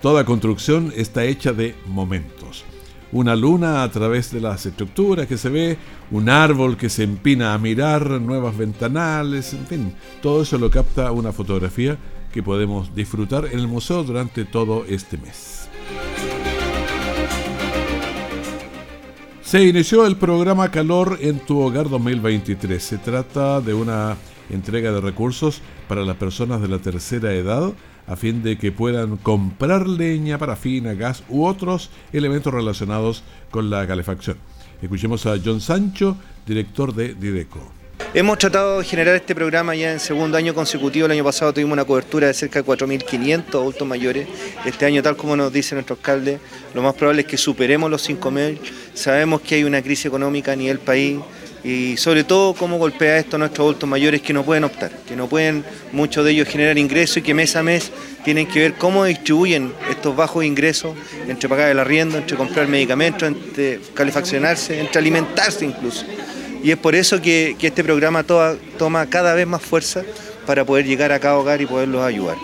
toda 0.01 0.25
construcción 0.25 0.93
está 0.95 1.25
hecha 1.25 1.53
de 1.53 1.75
momentos. 1.87 2.65
Una 3.11 3.37
luna 3.37 3.83
a 3.83 3.91
través 3.91 4.33
de 4.33 4.41
las 4.41 4.67
estructuras 4.67 5.27
que 5.27 5.39
se 5.39 5.49
ve, 5.49 5.79
un 6.11 6.29
árbol 6.29 6.77
que 6.77 6.89
se 6.89 7.05
empina 7.05 7.55
a 7.55 7.59
mirar, 7.59 8.09
nuevas 8.21 8.57
ventanales, 8.57 9.53
en 9.55 9.67
fin, 9.67 9.95
todo 10.21 10.43
eso 10.43 10.59
lo 10.59 10.71
capta 10.71 11.13
una 11.13 11.33
fotografía 11.33 11.97
que 12.33 12.43
podemos 12.43 12.95
disfrutar 12.95 13.47
en 13.47 13.61
el 13.61 13.69
museo 13.69 14.03
durante 14.03 14.45
todo 14.45 14.85
este 14.89 15.17
mes. 15.17 15.69
Se 19.55 19.63
inició 19.63 20.05
el 20.05 20.17
programa 20.17 20.73
Calor 20.73 21.19
en 21.21 21.39
tu 21.39 21.61
Hogar 21.61 21.89
2023. 21.89 22.83
Se 22.83 22.99
trata 22.99 23.61
de 23.61 23.73
una 23.73 24.17
entrega 24.51 24.91
de 24.91 25.01
recursos 25.01 25.63
para 25.87 26.03
las 26.03 26.17
personas 26.17 26.61
de 26.61 26.67
la 26.67 26.81
tercera 26.81 27.33
edad 27.33 27.73
a 28.09 28.17
fin 28.17 28.43
de 28.43 28.59
que 28.59 28.73
puedan 28.73 29.17
comprar 29.17 29.87
leña, 29.87 30.39
parafina, 30.39 30.95
gas 30.95 31.23
u 31.29 31.45
otros 31.45 31.91
elementos 32.13 32.53
relacionados 32.53 33.23
con 33.53 33.71
la 33.71 33.87
calefacción. 33.87 34.39
Escuchemos 34.83 35.25
a 35.25 35.37
John 35.39 35.61
Sancho, 35.61 36.17
director 36.45 36.93
de 36.93 37.15
Dideco. 37.15 37.84
Hemos 38.13 38.39
tratado 38.39 38.79
de 38.79 38.85
generar 38.85 39.17
este 39.17 39.35
programa 39.35 39.75
ya 39.75 39.91
en 39.91 39.99
segundo 39.99 40.39
año 40.39 40.55
consecutivo. 40.55 41.07
El 41.07 41.13
año 41.13 41.25
pasado 41.25 41.53
tuvimos 41.53 41.73
una 41.73 41.85
cobertura 41.85 42.29
de 42.29 42.35
cerca 42.35 42.63
de 42.63 42.65
4.500 42.65 43.49
adultos 43.51 43.89
mayores. 43.89 44.29
Este 44.65 44.87
año, 44.87 45.03
tal 45.03 45.17
como 45.17 45.35
nos 45.35 45.53
dice 45.53 45.75
nuestro 45.75 45.97
alcalde, 45.97 46.39
lo 46.75 46.83
más 46.83 46.95
probable 46.95 47.23
es 47.23 47.27
que 47.27 47.37
superemos 47.37 47.91
los 47.91 48.09
5.000. 48.09 48.59
Sabemos 48.95 49.41
que 49.41 49.57
hay 49.57 49.65
una 49.65 49.83
crisis 49.83 50.07
económica 50.07 50.53
a 50.53 50.57
nivel 50.57 50.79
país. 50.79 51.19
y 51.65 51.97
sobre 51.97 52.25
todo 52.25 52.53
cómo 52.53 52.77
golpea 52.77 53.17
esto 53.17 53.37
a 53.37 53.39
nuestros 53.39 53.65
adultos 53.65 53.89
mayores 53.89 54.21
que 54.21 54.35
no 54.35 54.45
pueden 54.45 54.65
optar, 54.65 54.93
que 55.09 55.17
no 55.17 55.29
pueden 55.29 55.65
muchos 55.93 56.23
de 56.23 56.33
ellos 56.33 56.47
generar 56.47 56.77
ingresos 56.77 57.17
y 57.17 57.23
que 57.23 57.33
mes 57.33 57.57
a 57.57 57.63
mes 57.63 57.91
tienen 58.23 58.47
que 58.47 58.61
ver 58.61 58.75
cómo 58.75 59.07
distribuyen 59.07 59.73
estos 59.91 60.15
bajos 60.15 60.45
ingresos 60.45 60.95
entre 61.27 61.49
pagar 61.49 61.71
el 61.71 61.79
arriendo, 61.79 62.19
entre 62.19 62.37
comprar 62.37 62.69
medicamentos, 62.69 63.27
entre 63.27 63.81
calefaccionarse, 63.95 64.79
entre 64.79 64.99
alimentarse 64.99 65.65
incluso. 65.65 66.05
Y 66.65 66.71
es 66.71 66.79
por 66.79 66.95
eso 66.95 67.21
que, 67.21 67.55
este 67.61 67.85
programa 67.85 68.25
toma 68.25 69.05
cada 69.11 69.35
vez 69.35 69.47
más 69.47 69.61
fuerza 69.61 70.03
para 70.47 70.65
poder 70.65 70.87
llegar 70.87 71.13
a 71.13 71.21
cada 71.21 71.37
hogar 71.37 71.61
y 71.61 71.67
poderlos 71.67 72.03
ayudar. 72.03 72.39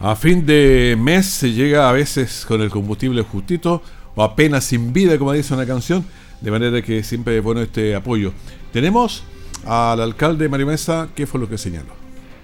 A 0.00 0.16
fin 0.16 0.46
de 0.46 0.96
mes 0.98 1.26
se 1.26 1.52
llega 1.52 1.90
a 1.90 1.92
veces 1.92 2.46
con 2.48 2.62
el 2.62 2.70
combustible 2.70 3.20
justito 3.20 3.82
o 4.14 4.22
apenas 4.22 4.64
sin 4.64 4.94
vida, 4.94 5.18
como 5.18 5.34
dice 5.34 5.52
una 5.52 5.66
canción, 5.66 6.06
de 6.40 6.50
manera 6.50 6.80
que 6.80 7.02
siempre 7.02 7.36
es 7.36 7.44
bueno 7.44 7.60
este 7.60 7.94
apoyo. 7.94 8.32
Tenemos 8.72 9.24
al 9.66 10.00
alcalde 10.00 10.48
Marimesa, 10.48 11.10
¿qué 11.14 11.26
fue 11.26 11.38
lo 11.38 11.50
que 11.50 11.58
señaló? 11.58 11.92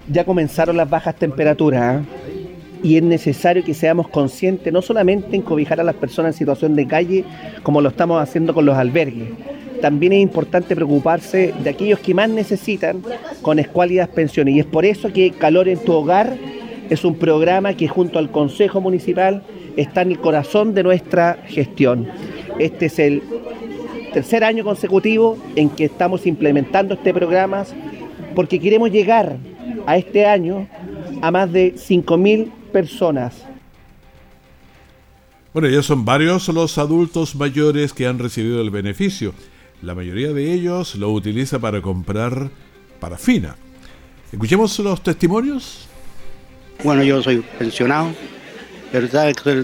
Ya 0.07 0.23
comenzaron 0.23 0.77
las 0.77 0.87
bajas 0.87 1.15
temperaturas 1.15 2.03
¿eh? 2.03 2.49
y 2.83 2.97
es 2.97 3.01
necesario 3.01 3.63
que 3.63 3.73
seamos 3.73 4.07
conscientes 4.09 4.71
no 4.71 4.83
solamente 4.83 5.35
en 5.35 5.41
cobijar 5.41 5.79
a 5.79 5.83
las 5.83 5.95
personas 5.95 6.35
en 6.35 6.37
situación 6.37 6.75
de 6.75 6.85
calle, 6.85 7.25
como 7.63 7.81
lo 7.81 7.89
estamos 7.89 8.21
haciendo 8.21 8.53
con 8.53 8.67
los 8.67 8.77
albergues, 8.77 9.29
también 9.81 10.13
es 10.13 10.21
importante 10.21 10.75
preocuparse 10.75 11.53
de 11.63 11.69
aquellos 11.69 11.99
que 11.99 12.13
más 12.13 12.29
necesitan 12.29 13.03
con 13.41 13.59
escuálidas 13.59 14.09
pensiones. 14.09 14.55
Y 14.55 14.59
es 14.59 14.65
por 14.65 14.85
eso 14.85 15.11
que 15.11 15.31
Calor 15.31 15.67
en 15.67 15.79
tu 15.79 15.93
Hogar 15.93 16.37
es 16.89 17.03
un 17.03 17.15
programa 17.15 17.73
que 17.73 17.87
junto 17.87 18.19
al 18.19 18.31
Consejo 18.31 18.81
Municipal 18.81 19.43
está 19.75 20.01
en 20.01 20.11
el 20.11 20.19
corazón 20.19 20.73
de 20.73 20.83
nuestra 20.83 21.39
gestión. 21.47 22.07
Este 22.59 22.87
es 22.87 22.99
el 22.99 23.21
tercer 24.13 24.43
año 24.43 24.63
consecutivo 24.63 25.37
en 25.55 25.69
que 25.69 25.85
estamos 25.85 26.25
implementando 26.25 26.95
este 26.95 27.13
programa 27.13 27.65
porque 28.35 28.59
queremos 28.59 28.91
llegar 28.91 29.37
a 29.85 29.97
este 29.97 30.25
año 30.25 30.67
a 31.21 31.31
más 31.31 31.51
de 31.51 31.75
5.000 31.75 32.51
personas. 32.71 33.45
Bueno, 35.53 35.69
ya 35.69 35.81
son 35.81 36.05
varios 36.05 36.47
los 36.49 36.77
adultos 36.77 37.35
mayores 37.35 37.93
que 37.93 38.05
han 38.05 38.19
recibido 38.19 38.61
el 38.61 38.69
beneficio. 38.69 39.33
La 39.81 39.93
mayoría 39.95 40.33
de 40.33 40.53
ellos 40.53 40.95
lo 40.95 41.11
utiliza 41.11 41.59
para 41.59 41.81
comprar 41.81 42.49
parafina. 42.99 43.55
Escuchemos 44.31 44.77
los 44.79 45.03
testimonios. 45.03 45.87
Bueno, 46.83 47.03
yo 47.03 47.21
soy 47.23 47.43
pensionado, 47.57 48.13
pero 48.91 49.07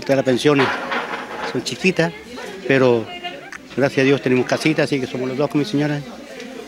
la 0.07 0.23
pensión 0.23 0.59
son 1.51 1.63
chiquitas, 1.63 2.13
pero 2.67 3.05
Gracias 3.75 4.03
a 4.03 4.05
Dios 4.05 4.21
tenemos 4.21 4.45
casitas, 4.45 4.85
así 4.85 4.99
que 4.99 5.07
somos 5.07 5.27
los 5.27 5.37
dos 5.37 5.49
con 5.49 5.59
mi 5.59 5.65
señora. 5.65 5.99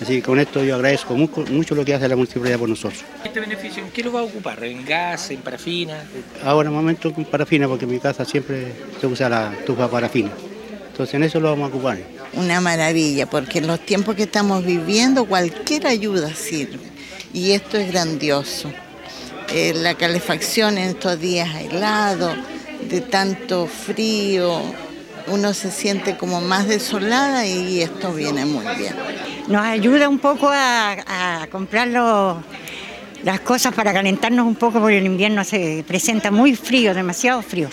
Así 0.02 0.16
que 0.16 0.22
con 0.24 0.40
esto 0.40 0.64
yo 0.64 0.76
agradezco 0.76 1.16
mucho, 1.16 1.76
lo 1.76 1.86
que 1.86 1.94
hace 1.94 2.08
la 2.08 2.16
municipalidad 2.16 2.58
por 2.58 2.68
nosotros. 2.68 3.04
¿Este 3.24 3.40
beneficio 3.40 3.84
en 3.84 3.92
qué 3.92 4.04
lo 4.04 4.12
va 4.12 4.22
a 4.22 4.24
ocupar? 4.24 4.62
¿En 4.64 4.84
gas, 4.84 5.30
en 5.30 5.40
parafina? 5.40 6.04
Ahora, 6.44 6.70
en 6.70 6.76
momento, 6.76 7.14
con 7.14 7.24
parafina, 7.26 7.68
porque 7.68 7.86
en 7.86 7.92
mi 7.92 8.00
casa 8.00 8.26
siempre 8.26 8.74
se 9.00 9.08
usa 9.08 9.30
la 9.30 9.54
tufa 9.66 9.90
parafina. 9.90 10.32
Entonces 10.92 11.14
en 11.14 11.24
eso 11.24 11.40
lo 11.40 11.50
vamos 11.52 11.72
a 11.72 11.76
ocupar. 11.76 12.00
Una 12.36 12.60
maravilla, 12.60 13.28
porque 13.28 13.60
en 13.60 13.68
los 13.68 13.80
tiempos 13.80 14.16
que 14.16 14.24
estamos 14.24 14.66
viviendo 14.66 15.26
cualquier 15.26 15.88
ayuda 15.88 16.34
sirve. 16.34 16.80
Y 17.34 17.52
esto 17.52 17.78
es 17.78 17.92
grandioso. 17.92 18.72
Eh, 19.54 19.74
la 19.76 19.96
calefacción 19.96 20.78
en 20.78 20.90
estos 20.90 21.20
días 21.20 21.50
helados, 21.56 22.36
de 22.90 23.02
tanto 23.02 23.68
frío, 23.68 24.62
uno 25.28 25.54
se 25.54 25.72
siente 25.72 26.18
como 26.18 26.42
más 26.42 26.68
desolada 26.68 27.46
y 27.46 27.82
esto 27.82 28.14
viene 28.14 28.46
muy 28.46 28.66
bien. 28.76 28.96
Nos 29.48 29.64
ayuda 29.64 30.10
un 30.10 30.20
poco 30.20 30.50
a, 30.52 31.48
comprar 31.52 31.88
las 31.88 33.40
cosas 33.42 33.74
para 33.74 33.94
calentarnos 33.94 34.46
un 34.46 34.56
poco 34.56 34.80
porque 34.80 34.98
el 34.98 35.06
invierno 35.06 35.44
se 35.44 35.84
presenta 35.88 36.32
muy 36.32 36.56
frío, 36.56 36.94
demasiado 36.94 37.42
frío. 37.42 37.70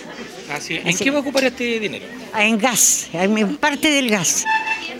Así, 0.55 0.79
¿En 0.85 0.97
qué 0.97 1.11
va 1.11 1.19
a 1.19 1.21
ocupar 1.21 1.45
este 1.45 1.81
dinero? 1.81 2.05
En 2.38 2.59
gas, 2.59 3.09
en 3.12 3.57
parte 3.57 3.91
del 3.91 4.11
gas. 4.11 4.45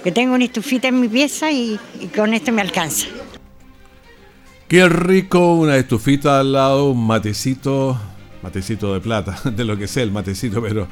Que 0.03 0.11
tengo 0.11 0.35
una 0.35 0.45
estufita 0.45 0.89
en 0.89 1.01
mi 1.01 1.09
pieza 1.09 1.53
y, 1.53 1.79
y 2.01 2.07
con 2.07 2.35
esto 2.35 2.51
me 2.53 2.63
alcanza. 2.63 3.07
Qué 4.67 4.89
rico, 4.89 5.55
una 5.55 5.77
estufita 5.77 6.41
al 6.41 6.53
lado, 6.53 6.91
un 6.91 7.07
matecito, 7.07 8.01
matecito 8.43 8.95
de 8.95 9.01
plata, 9.01 9.39
de 9.51 9.65
lo 9.65 9.77
que 9.77 9.87
sea 9.87 10.03
el 10.03 10.11
matecito, 10.11 10.63
pero 10.63 10.89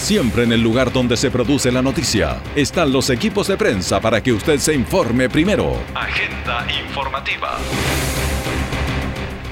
Siempre 0.04 0.44
en 0.44 0.52
el 0.52 0.62
lugar 0.62 0.92
donde 0.92 1.16
se 1.16 1.32
produce 1.32 1.72
la 1.72 1.82
noticia 1.82 2.44
están 2.58 2.92
los 2.92 3.10
equipos 3.10 3.48
de 3.48 3.56
prensa 3.56 4.02
para 4.02 4.22
que 4.22 4.34
usted 4.34 4.60
se 4.60 4.76
informe 4.76 5.30
primero. 5.30 5.78
Agenda 5.96 6.68
informativa. 6.86 7.58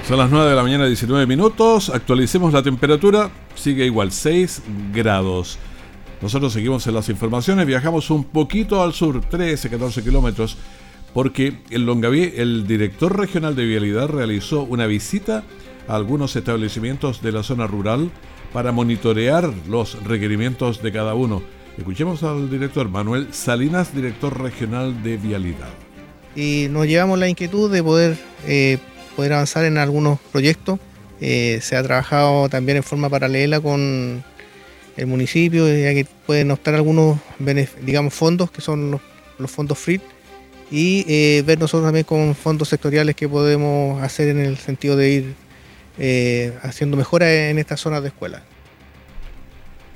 Son 0.05 0.17
las 0.17 0.29
9 0.29 0.49
de 0.49 0.55
la 0.57 0.61
mañana, 0.61 0.87
19 0.87 1.25
minutos. 1.25 1.89
Actualicemos 1.89 2.51
la 2.51 2.61
temperatura. 2.61 3.31
Sigue 3.55 3.85
igual, 3.85 4.11
6 4.11 4.63
grados. 4.91 5.57
Nosotros 6.21 6.51
seguimos 6.51 6.85
en 6.85 6.95
las 6.95 7.07
informaciones. 7.07 7.65
Viajamos 7.65 8.09
un 8.09 8.25
poquito 8.25 8.83
al 8.83 8.91
sur, 8.91 9.21
13, 9.21 9.69
14 9.69 10.03
kilómetros, 10.03 10.57
porque 11.13 11.61
en 11.69 11.85
Longaví 11.85 12.33
el 12.35 12.67
director 12.67 13.17
regional 13.17 13.55
de 13.55 13.63
vialidad 13.63 14.09
realizó 14.09 14.63
una 14.63 14.85
visita 14.85 15.45
a 15.87 15.95
algunos 15.95 16.35
establecimientos 16.35 17.21
de 17.21 17.31
la 17.31 17.41
zona 17.41 17.67
rural 17.67 18.11
para 18.53 18.71
monitorear 18.71 19.51
los 19.67 20.03
requerimientos 20.03 20.81
de 20.81 20.91
cada 20.91 21.13
uno. 21.13 21.41
Escuchemos 21.77 22.23
al 22.23 22.49
director 22.49 22.89
Manuel 22.89 23.33
Salinas, 23.33 23.95
director 23.95 24.39
regional 24.41 25.01
de 25.03 25.17
Vialidad. 25.17 25.69
Y 26.35 26.67
nos 26.69 26.87
llevamos 26.87 27.17
la 27.17 27.27
inquietud 27.27 27.71
de 27.71 27.81
poder, 27.81 28.17
eh, 28.45 28.77
poder 29.15 29.33
avanzar 29.33 29.65
en 29.65 29.77
algunos 29.77 30.19
proyectos. 30.31 30.79
Eh, 31.21 31.59
se 31.61 31.75
ha 31.77 31.83
trabajado 31.83 32.49
también 32.49 32.77
en 32.77 32.83
forma 32.83 33.09
paralela 33.09 33.59
con 33.61 34.23
el 34.97 35.07
municipio, 35.07 35.67
ya 35.67 35.93
que 35.93 36.05
pueden 36.25 36.51
optar 36.51 36.75
algunos 36.75 37.19
digamos, 37.81 38.13
fondos, 38.13 38.51
que 38.51 38.61
son 38.61 38.99
los, 39.37 39.51
fondos 39.51 39.79
FRIT, 39.79 40.01
y 40.69 41.05
eh, 41.07 41.43
ver 41.45 41.59
nosotros 41.59 41.87
también 41.87 42.05
con 42.05 42.35
fondos 42.35 42.69
sectoriales 42.69 43.15
que 43.15 43.27
podemos 43.27 44.01
hacer 44.01 44.29
en 44.29 44.39
el 44.39 44.57
sentido 44.57 44.95
de 44.95 45.09
ir 45.09 45.35
eh, 45.97 46.57
haciendo 46.63 46.97
mejoras 46.97 47.29
en 47.29 47.59
estas 47.59 47.79
zonas 47.79 48.01
de 48.01 48.09
escuela. 48.09 48.43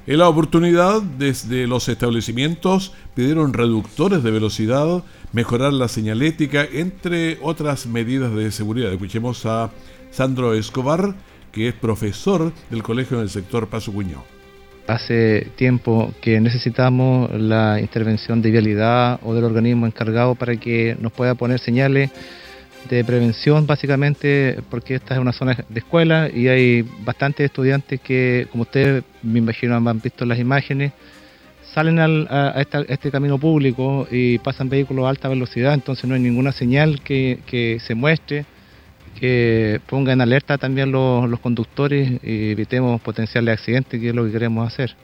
En 0.08 0.20
la 0.20 0.30
oportunidad, 0.30 1.02
desde 1.02 1.66
los 1.66 1.90
establecimientos 1.90 2.94
pidieron 3.16 3.54
reductores 3.54 4.22
de 4.22 4.30
velocidad, 4.30 5.04
mejorar 5.34 5.74
la 5.74 5.88
señalética, 5.88 6.64
entre 6.72 7.40
otras 7.42 7.88
medidas 7.88 8.36
de 8.36 8.52
seguridad. 8.52 8.92
Escuchemos 8.92 9.48
a 9.48 9.72
Sandro 10.12 10.54
Escobar, 10.54 11.16
que 11.52 11.70
es 11.70 11.74
profesor 11.74 12.54
del 12.70 12.84
colegio 12.84 13.18
del 13.18 13.32
sector 13.32 13.68
Paso 13.68 13.92
Cuñó. 13.92 14.24
Hace 14.86 15.48
tiempo 15.56 16.14
que 16.22 16.40
necesitamos 16.40 17.32
la 17.32 17.80
intervención 17.82 18.44
de 18.44 18.52
vialidad 18.52 19.20
o 19.24 19.34
del 19.34 19.46
organismo 19.46 19.88
encargado 19.88 20.36
para 20.36 20.56
que 20.58 20.96
nos 21.00 21.12
pueda 21.12 21.34
poner 21.34 21.60
señales 21.60 22.12
de 22.90 23.04
prevención 23.04 23.66
básicamente 23.66 24.60
porque 24.70 24.96
esta 24.96 25.16
es 25.16 25.20
una 25.20 25.32
zona 25.32 25.58
de 25.68 25.80
escuela 25.80 26.30
y 26.34 26.48
hay 26.48 26.82
bastantes 27.04 27.46
estudiantes 27.46 28.00
que, 28.02 28.48
como 28.52 28.64
ustedes 28.64 29.04
me 29.24 29.40
imagino 29.40 29.76
han 29.76 30.02
visto 30.02 30.26
las 30.26 30.40
imágenes, 30.40 30.94
salen 31.74 32.00
a, 32.00 32.54
este 32.88 33.12
camino 33.12 33.38
público 33.38 34.08
y 34.10 34.38
pasan 34.40 34.70
vehículos 34.70 35.06
a 35.06 35.10
alta 35.10 35.28
velocidad, 35.28 35.74
entonces 35.74 36.06
no 36.06 36.16
hay 36.16 36.22
ninguna 36.22 36.52
señal 36.52 37.02
que, 37.02 37.80
se 37.86 37.96
muestre, 37.96 38.46
que 39.20 39.82
ponga 39.88 40.14
en 40.14 40.22
alerta 40.22 40.58
también 40.58 40.92
los 40.92 41.40
conductores 41.42 42.20
y 42.24 42.52
evitemos 42.52 43.02
potenciales 43.02 43.60
accidentes, 43.60 44.00
que 44.00 44.10
es 44.10 44.16
lo 44.16 44.26
que 44.26 44.32
queremos 44.32 44.66
hacer. 44.66 44.96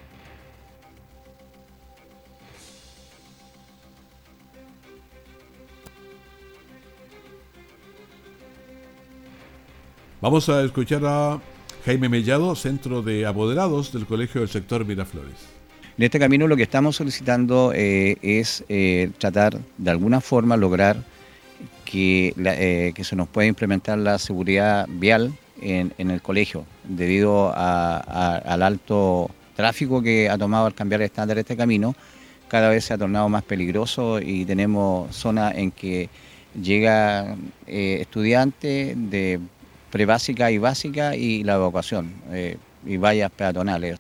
Vamos 10.22 10.50
a 10.50 10.64
escuchar 10.64 11.02
a 11.04 11.42
Jaime 11.84 12.08
Mellado, 12.08 12.54
centro 12.56 13.02
de 13.02 13.26
apoderados 13.26 13.92
del 13.92 14.06
Colegio 14.06 14.42
del 14.42 14.52
Sector 14.52 14.86
Miraflores. 14.86 15.34
En 15.98 16.04
este 16.04 16.20
camino 16.20 16.48
lo 16.48 16.56
que 16.56 16.62
estamos 16.62 16.96
solicitando 16.96 17.72
eh, 17.74 18.18
es 18.22 18.64
eh, 18.70 19.10
tratar 19.18 19.58
de 19.80 19.90
alguna 19.90 20.22
forma 20.22 20.56
lograr 20.58 20.98
que, 21.86 22.36
eh, 22.38 22.92
que, 22.94 23.04
se 23.04 23.16
nos 23.16 23.30
pueda 23.30 23.48
implementar 23.48 23.98
la 23.98 24.20
seguridad 24.20 24.86
vial 24.88 25.34
en, 25.60 25.92
el 25.98 26.22
colegio, 26.22 26.66
debido 26.84 27.52
al 27.56 28.62
alto 28.62 29.32
tráfico 29.56 30.04
que 30.04 30.30
ha 30.30 30.38
tomado 30.38 30.68
al 30.68 30.76
cambiar 30.76 31.02
el 31.02 31.06
estándar 31.06 31.40
este 31.40 31.58
camino, 31.58 31.96
cada 32.48 32.70
vez 32.70 32.86
se 32.86 32.94
ha 32.94 32.98
tornado 33.00 33.28
más 33.28 33.42
peligroso 33.42 34.20
y 34.22 34.46
tenemos 34.46 35.16
zonas 35.16 35.56
en 35.56 35.72
que 35.72 36.10
llega 36.54 37.36
estudiantes 37.66 38.94
de 39.10 39.40
prebásica 39.92 40.50
y 40.52 40.58
básica 40.58 41.16
y 41.16 41.44
la 41.44 41.56
evacuación 41.56 42.14
y 42.86 42.98
vallas 42.98 43.32
peatonales. 43.32 44.00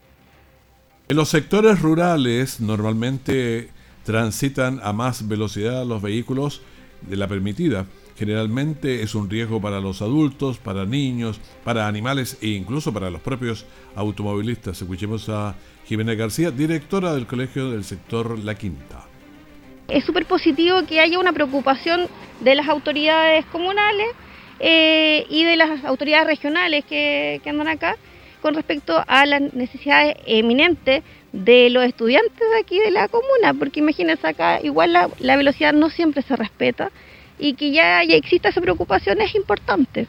En 1.07 1.17
los 1.17 1.29
sectores 1.29 1.81
rurales 1.81 2.61
normalmente 2.61 3.69
transitan 4.03 4.79
a 4.83 4.93
más 4.93 5.27
velocidad 5.27 5.85
los 5.85 6.01
vehículos 6.01 6.61
de 7.01 7.17
la 7.17 7.27
permitida. 7.27 7.85
Generalmente 8.17 9.01
es 9.01 9.15
un 9.15 9.29
riesgo 9.29 9.59
para 9.59 9.79
los 9.79 10.01
adultos, 10.01 10.57
para 10.57 10.85
niños, 10.85 11.39
para 11.63 11.87
animales 11.87 12.37
e 12.41 12.49
incluso 12.49 12.93
para 12.93 13.09
los 13.09 13.21
propios 13.21 13.65
automovilistas. 13.95 14.81
Escuchemos 14.81 15.27
a 15.29 15.55
Jimena 15.85 16.13
García, 16.13 16.51
directora 16.51 17.13
del 17.13 17.25
Colegio 17.25 17.71
del 17.71 17.83
Sector 17.83 18.37
La 18.39 18.55
Quinta. 18.55 19.05
Es 19.87 20.05
súper 20.05 20.25
positivo 20.25 20.85
que 20.87 20.99
haya 20.99 21.19
una 21.19 21.33
preocupación 21.33 22.07
de 22.41 22.55
las 22.55 22.69
autoridades 22.69 23.45
comunales 23.47 24.07
eh, 24.61 25.25
y 25.29 25.43
de 25.43 25.57
las 25.57 25.83
autoridades 25.83 26.27
regionales 26.27 26.85
que 26.85 27.41
andan 27.45 27.67
acá 27.67 27.97
con 28.41 28.55
respecto 28.55 29.01
a 29.07 29.25
las 29.25 29.53
necesidades 29.53 30.15
eminentes 30.25 31.03
de 31.31 31.69
los 31.69 31.85
estudiantes 31.85 32.39
de 32.39 32.59
aquí 32.59 32.79
de 32.79 32.91
la 32.91 33.07
comuna, 33.07 33.53
porque 33.57 33.79
imagínense 33.79 34.27
acá, 34.27 34.59
igual 34.61 34.93
la, 34.93 35.35
velocidad 35.37 35.73
no 35.73 35.89
siempre 35.89 36.23
se 36.23 36.35
respeta 36.35 36.91
y 37.39 37.53
que 37.53 37.71
ya, 37.71 38.03
ya 38.03 38.15
exista 38.15 38.49
esa 38.49 38.61
preocupación 38.61 39.21
es 39.21 39.33
importante. 39.35 40.07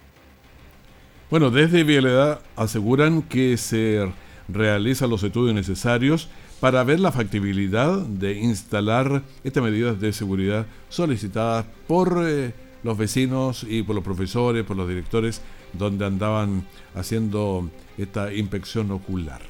Bueno, 1.31 1.51
desde 1.51 1.85
Vialidad 1.85 2.41
aseguran 2.57 3.23
que 3.23 3.57
se 3.57 4.07
realizan 4.49 5.09
los 5.09 5.23
estudios 5.23 5.55
necesarios 5.55 6.29
para 6.61 6.85
ver 6.85 7.01
la 7.01 7.13
factibilidad 7.13 8.01
de 8.01 8.35
instalar 8.35 9.23
estas 9.43 9.63
medidas 9.63 10.01
de 10.01 10.13
seguridad 10.13 10.67
solicitadas 10.89 11.65
por 11.87 12.23
eh, 12.27 12.53
los 12.83 12.99
vecinos 12.99 13.65
y 13.69 13.83
por 13.83 13.95
los 13.95 14.05
profesores, 14.05 14.65
por 14.65 14.77
los 14.77 14.89
directores, 14.89 15.41
donde 15.73 16.05
andaban 16.05 16.67
haciendo 16.95 17.69
esta 17.97 18.33
inspección 18.33 18.91
ocular. 18.91 19.41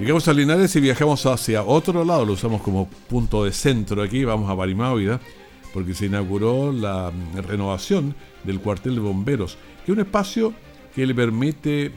Llegamos 0.00 0.28
a 0.28 0.32
Linares 0.32 0.74
y 0.76 0.80
viajamos 0.80 1.26
hacia 1.26 1.64
otro 1.64 2.04
lado, 2.04 2.24
lo 2.24 2.34
usamos 2.34 2.62
como 2.62 2.88
punto 2.88 3.44
de 3.44 3.52
centro 3.52 4.00
aquí, 4.00 4.24
vamos 4.24 4.48
a 4.48 4.54
Barimávida, 4.54 5.20
porque 5.74 5.92
se 5.92 6.06
inauguró 6.06 6.72
la 6.72 7.12
renovación 7.34 8.14
del 8.44 8.60
cuartel 8.60 8.94
de 8.94 9.00
bomberos, 9.00 9.58
que 9.84 9.92
es 9.92 9.96
un 9.96 10.00
espacio 10.00 10.54
que 10.94 11.04
le 11.04 11.14
permite 11.14 11.86
eh, 11.86 11.92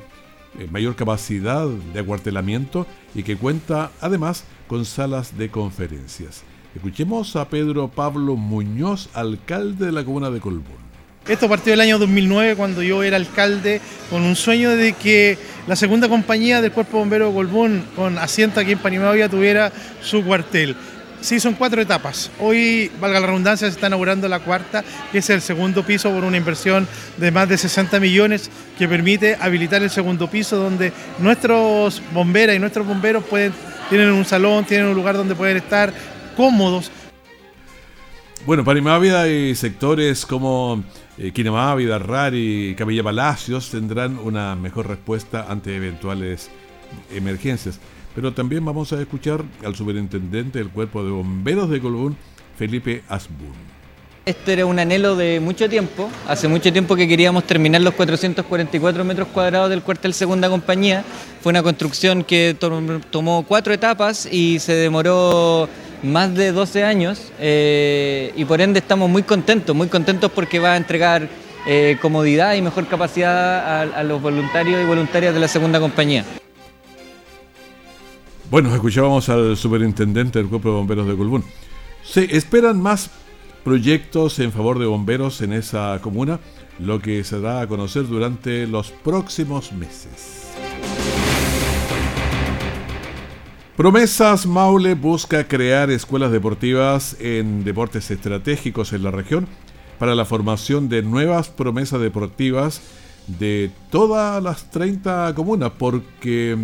mayor 0.72 0.96
capacidad 0.96 1.68
de 1.68 2.00
acuartelamiento 2.00 2.88
y 3.14 3.24
que 3.24 3.38
cuenta 3.38 3.92
además 4.02 4.46
con 4.68 4.84
salas 4.84 5.38
de 5.38 5.50
conferencias. 5.50 6.44
Escuchemos 6.74 7.36
a 7.36 7.50
Pedro 7.50 7.90
Pablo 7.90 8.38
Muñoz, 8.38 9.10
alcalde 9.14 9.88
de 9.88 9.92
la 9.92 10.06
comuna 10.06 10.30
de 10.30 10.40
Colbún. 10.40 10.80
Esto 11.28 11.50
partió 11.50 11.72
del 11.72 11.82
año 11.82 12.00
2009 12.00 12.56
cuando 12.56 12.82
yo 12.82 13.04
era 13.04 13.18
alcalde 13.18 13.82
con 14.10 14.22
un 14.22 14.38
sueño 14.38 14.70
de 14.72 14.94
que 14.94 15.38
la 15.68 15.76
segunda 15.76 16.08
compañía 16.08 16.62
del 16.62 16.72
Cuerpo 16.72 16.98
Bombero 16.98 17.28
de 17.28 17.34
Colbún 17.34 17.84
con 17.94 18.18
asiento 18.18 18.62
aquí 18.62 18.72
en 18.72 18.80
Panimavia 18.80 19.28
tuviera 19.28 19.72
su 20.02 20.24
cuartel. 20.24 20.78
Sí, 21.20 21.42
son 21.42 21.56
cuatro 21.56 21.82
etapas. 21.82 22.32
Hoy, 22.40 22.90
valga 23.02 23.20
la 23.20 23.28
redundancia, 23.28 23.68
se 23.68 23.74
está 23.76 23.88
inaugurando 23.88 24.30
la 24.30 24.40
cuarta, 24.40 24.84
que 25.12 25.18
es 25.18 25.30
el 25.30 25.42
segundo 25.42 25.86
piso 25.86 26.10
por 26.10 26.24
una 26.24 26.38
inversión 26.38 26.88
de 27.18 27.32
más 27.32 27.50
de 27.50 27.58
60 27.58 28.00
millones 28.00 28.50
que 28.78 28.88
permite 28.88 29.38
habilitar 29.40 29.84
el 29.84 29.90
segundo 29.90 30.30
piso 30.30 30.56
donde 30.56 30.94
nuestros 31.20 32.02
bomberas 32.14 32.56
y 32.56 32.60
nuestros 32.60 32.88
bomberos 32.88 33.26
tienen 33.90 34.12
un 34.12 34.24
salón, 34.26 34.64
tienen 34.64 34.88
un 34.88 34.96
lugar 34.96 35.18
donde 35.18 35.36
pueden 35.36 35.58
estar 35.58 35.94
cómodos. 36.42 36.90
Bueno, 38.48 38.66
Panimávida 38.66 39.30
y 39.30 39.54
sectores 39.54 40.26
como 40.26 40.84
eh, 41.20 41.32
Quinamávida, 41.32 42.00
Rari, 42.00 42.74
Capilla 42.76 43.04
Palacios 43.04 43.70
tendrán 43.70 44.18
una 44.18 44.56
mejor 44.56 44.88
respuesta 44.88 45.46
ante 45.48 45.76
eventuales 45.76 46.50
emergencias. 47.14 47.80
Pero 48.16 48.34
también 48.34 48.66
vamos 48.66 48.92
a 48.92 49.00
escuchar 49.00 49.44
al 49.64 49.76
superintendente 49.76 50.58
del 50.58 50.70
Cuerpo 50.70 51.04
de 51.04 51.12
Bomberos 51.12 51.70
de 51.70 51.80
Colbún, 51.80 52.18
Felipe 52.58 53.04
Asbun. 53.08 53.54
Este 54.26 54.54
era 54.54 54.66
un 54.66 54.80
anhelo 54.80 55.16
de 55.16 55.40
mucho 55.40 55.70
tiempo. 55.70 56.10
Hace 56.28 56.48
mucho 56.48 56.74
tiempo 56.74 56.96
que 56.96 57.08
queríamos 57.08 57.44
terminar 57.44 57.82
los 57.82 57.94
444 57.94 59.04
metros 59.04 59.28
cuadrados 59.28 59.70
del 59.70 59.84
cuartel 59.84 60.16
Segunda 60.16 60.50
Compañía. 60.50 61.04
Fue 61.42 61.52
una 61.52 61.62
construcción 61.62 62.24
que 62.24 62.56
tomó 63.12 63.46
cuatro 63.48 63.74
etapas 63.74 64.28
y 64.32 64.58
se 64.58 64.74
demoró 64.74 65.70
más 66.04 66.34
de 66.34 66.52
12 66.52 66.84
años 66.84 67.32
eh, 67.40 68.34
y 68.36 68.46
por 68.46 68.62
ende 68.62 68.80
estamos 68.80 69.10
muy 69.10 69.24
contentos, 69.24 69.76
muy 69.76 69.88
contentos 69.88 70.32
porque 70.32 70.60
va 70.60 70.74
a 70.74 70.78
entregar 70.78 71.30
eh, 71.68 71.98
comodidad 72.02 72.56
y 72.56 72.62
mejor 72.62 72.88
capacidad 72.88 73.82
a, 73.96 74.04
los 74.04 74.22
voluntarios 74.22 74.82
y 74.82 74.86
voluntarias 74.86 75.34
de 75.34 75.40
la 75.40 75.48
segunda 75.48 75.80
compañía. 75.80 76.26
Bueno, 78.50 78.74
escuchábamos 78.74 79.30
al 79.30 79.56
superintendente 79.56 80.40
del 80.40 80.50
Cuerpo 80.50 80.70
de 80.70 80.76
Bomberos 80.76 81.08
de 81.08 81.16
Colbún. 81.16 81.44
Se 82.04 82.36
esperan 82.36 82.82
más 82.82 83.12
proyectos 83.64 84.40
en 84.40 84.52
favor 84.52 84.80
de 84.80 84.88
bomberos 84.88 85.42
en 85.42 85.54
esa 85.54 86.00
comuna, 86.02 86.40
lo 86.80 87.00
que 87.00 87.24
se 87.24 87.40
da 87.40 87.62
a 87.62 87.68
conocer 87.68 88.08
durante 88.08 88.66
los 88.66 88.92
próximos 88.92 89.72
meses. 89.72 90.51
Promesas 93.82 94.46
Maule 94.46 94.94
busca 94.94 95.48
crear 95.48 95.90
escuelas 95.90 96.32
deportivas 96.32 97.18
en 97.20 97.64
deportes 97.64 98.12
estratégicos 98.12 98.94
en 98.94 99.02
la 99.02 99.10
región 99.10 99.48
para 99.98 100.14
la 100.14 100.24
formación 100.24 100.88
de 100.88 101.02
nuevas 101.02 101.50
promesas 101.50 102.00
deportivas 102.00 102.84
de 103.26 103.72
todas 103.90 104.44
las 104.44 104.70
30 104.70 105.34
comunas, 105.34 105.72
porque 105.80 106.60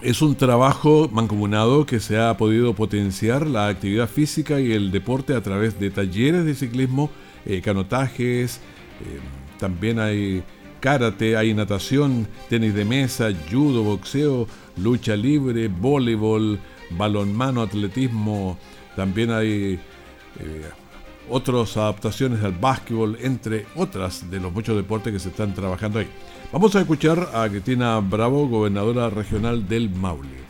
es 0.00 0.22
un 0.22 0.36
trabajo 0.36 1.10
mancomunado 1.12 1.84
que 1.84 2.00
se 2.00 2.18
ha 2.18 2.34
podido 2.38 2.72
potenciar 2.72 3.46
la 3.46 3.68
actividad 3.68 4.08
física 4.08 4.58
y 4.58 4.72
el 4.72 4.90
deporte 4.90 5.34
a 5.34 5.42
través 5.42 5.78
de 5.78 5.90
talleres 5.90 6.46
de 6.46 6.54
ciclismo, 6.54 7.10
eh, 7.44 7.60
canotajes, 7.60 8.56
eh, 9.02 9.20
también 9.58 9.98
hay 9.98 10.42
karate, 10.80 11.36
hay 11.36 11.54
natación, 11.54 12.26
tenis 12.48 12.74
de 12.74 12.86
mesa, 12.86 13.30
judo, 13.50 13.82
boxeo, 13.84 14.48
lucha 14.76 15.16
libre, 15.16 15.68
voleibol, 15.68 16.58
balonmano, 16.90 17.62
atletismo, 17.62 18.58
también 18.96 19.30
hay 19.30 19.80
eh, 20.40 20.70
otras 21.28 21.76
adaptaciones 21.76 22.42
al 22.42 22.52
básquetbol, 22.52 23.18
entre 23.20 23.66
otras 23.76 24.30
de 24.30 24.40
los 24.40 24.52
muchos 24.52 24.76
deportes 24.76 25.12
que 25.12 25.18
se 25.18 25.30
están 25.30 25.54
trabajando 25.54 25.98
ahí. 25.98 26.08
Vamos 26.52 26.74
a 26.76 26.80
escuchar 26.80 27.30
a 27.32 27.48
Cristina 27.48 27.98
Bravo, 28.00 28.46
gobernadora 28.48 29.08
regional 29.08 29.66
del 29.66 29.88
Maule. 29.90 30.42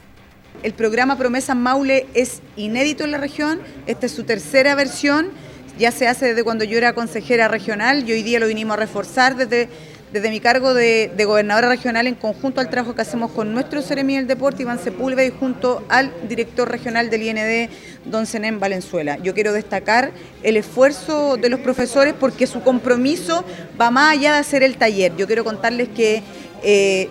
El 0.62 0.74
programa 0.74 1.16
Promesa 1.16 1.54
Maule 1.54 2.06
es 2.14 2.40
inédito 2.56 3.04
en 3.04 3.11
la 3.11 3.18
región, 3.18 3.61
esta 3.87 4.06
es 4.06 4.12
su 4.12 4.24
tercera 4.24 4.74
versión, 4.74 5.30
ya 5.78 5.90
se 5.90 6.06
hace 6.06 6.26
desde 6.26 6.44
cuando 6.44 6.64
yo 6.64 6.78
era 6.78 6.94
consejera 6.94 7.48
regional 7.48 8.08
y 8.08 8.12
hoy 8.12 8.22
día 8.22 8.38
lo 8.38 8.46
vinimos 8.46 8.74
a 8.74 8.80
reforzar 8.80 9.37
desde 9.37 9.68
desde 10.12 10.29
mi 10.29 10.40
cargo 10.40 10.75
de, 10.75 11.11
gobernadora 11.25 11.68
regional 11.68 12.07
en 12.07 12.14
conjunto 12.14 12.61
al 12.61 12.68
trabajo 12.68 12.94
que 12.94 13.01
hacemos 13.01 13.31
con 13.31 13.55
nuestro 13.55 13.81
Seremi 13.81 14.16
del 14.16 14.27
Deporte, 14.27 14.62
Iván 14.62 14.79
Sepúlveda, 14.79 15.25
y 15.25 15.31
junto 15.31 15.85
al 15.88 16.12
director 16.29 16.70
regional 16.70 17.09
del 17.09 17.22
IND, 17.22 17.70
don 18.05 18.27
Zenén 18.27 18.61
Valenzuela. 18.61 19.16
Yo 19.22 19.33
quiero 19.33 19.53
destacar 19.53 20.12
el 20.42 20.59
esfuerzo 20.59 21.38
de 21.38 21.48
los 21.48 21.61
profesores 21.61 22.14
porque 22.18 22.46
su 22.46 22.62
compromiso 22.62 23.44
va 23.81 23.90
más 23.90 24.12
allá 24.12 24.35
de 24.35 24.38
hacer 24.40 24.62
el 24.62 24.77
taller. 24.77 25.16
Yo 25.16 25.27
quiero 25.27 25.44
contarles 25.44 25.88
que 25.88 26.22
eh, 26.62 27.09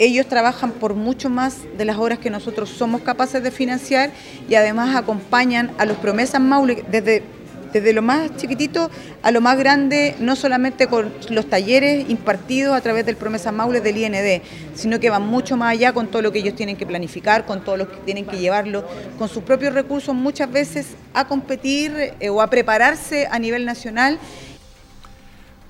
ellos 0.00 0.26
trabajan 0.26 0.72
por 0.72 0.94
mucho 0.94 1.30
más 1.30 1.58
de 1.78 1.84
las 1.84 1.96
horas 1.96 2.18
que 2.18 2.28
nosotros 2.28 2.70
somos 2.70 3.02
capaces 3.02 3.42
de 3.42 3.50
financiar 3.52 4.10
y 4.48 4.56
además 4.56 4.96
acompañan 4.96 5.70
a 5.78 5.84
los 5.84 5.96
promesas 5.96 6.40
Maule 6.40 6.84
desde 6.90 7.22
desde 7.72 7.92
lo 7.92 8.02
más 8.02 8.36
chiquitito 8.36 8.90
a 9.22 9.30
lo 9.30 9.40
más 9.40 9.58
grande, 9.58 10.14
no 10.20 10.36
solamente 10.36 10.86
con 10.86 11.12
los 11.30 11.48
talleres 11.48 12.08
impartidos 12.08 12.76
a 12.76 12.80
través 12.80 13.06
del 13.06 13.16
Promesa 13.16 13.52
Maule 13.52 13.80
del 13.80 13.96
IND, 13.96 14.42
sino 14.74 15.00
que 15.00 15.10
van 15.10 15.26
mucho 15.26 15.56
más 15.56 15.72
allá 15.72 15.92
con 15.92 16.08
todo 16.08 16.22
lo 16.22 16.32
que 16.32 16.38
ellos 16.40 16.54
tienen 16.54 16.76
que 16.76 16.86
planificar, 16.86 17.46
con 17.46 17.64
todo 17.64 17.76
lo 17.76 17.88
que 17.90 17.96
tienen 17.98 18.26
que 18.26 18.38
llevarlo, 18.38 18.84
con 19.18 19.28
sus 19.28 19.42
propios 19.42 19.74
recursos 19.74 20.14
muchas 20.14 20.50
veces 20.50 20.88
a 21.14 21.26
competir 21.26 22.14
eh, 22.20 22.30
o 22.30 22.40
a 22.40 22.50
prepararse 22.50 23.26
a 23.30 23.38
nivel 23.38 23.64
nacional 23.64 24.18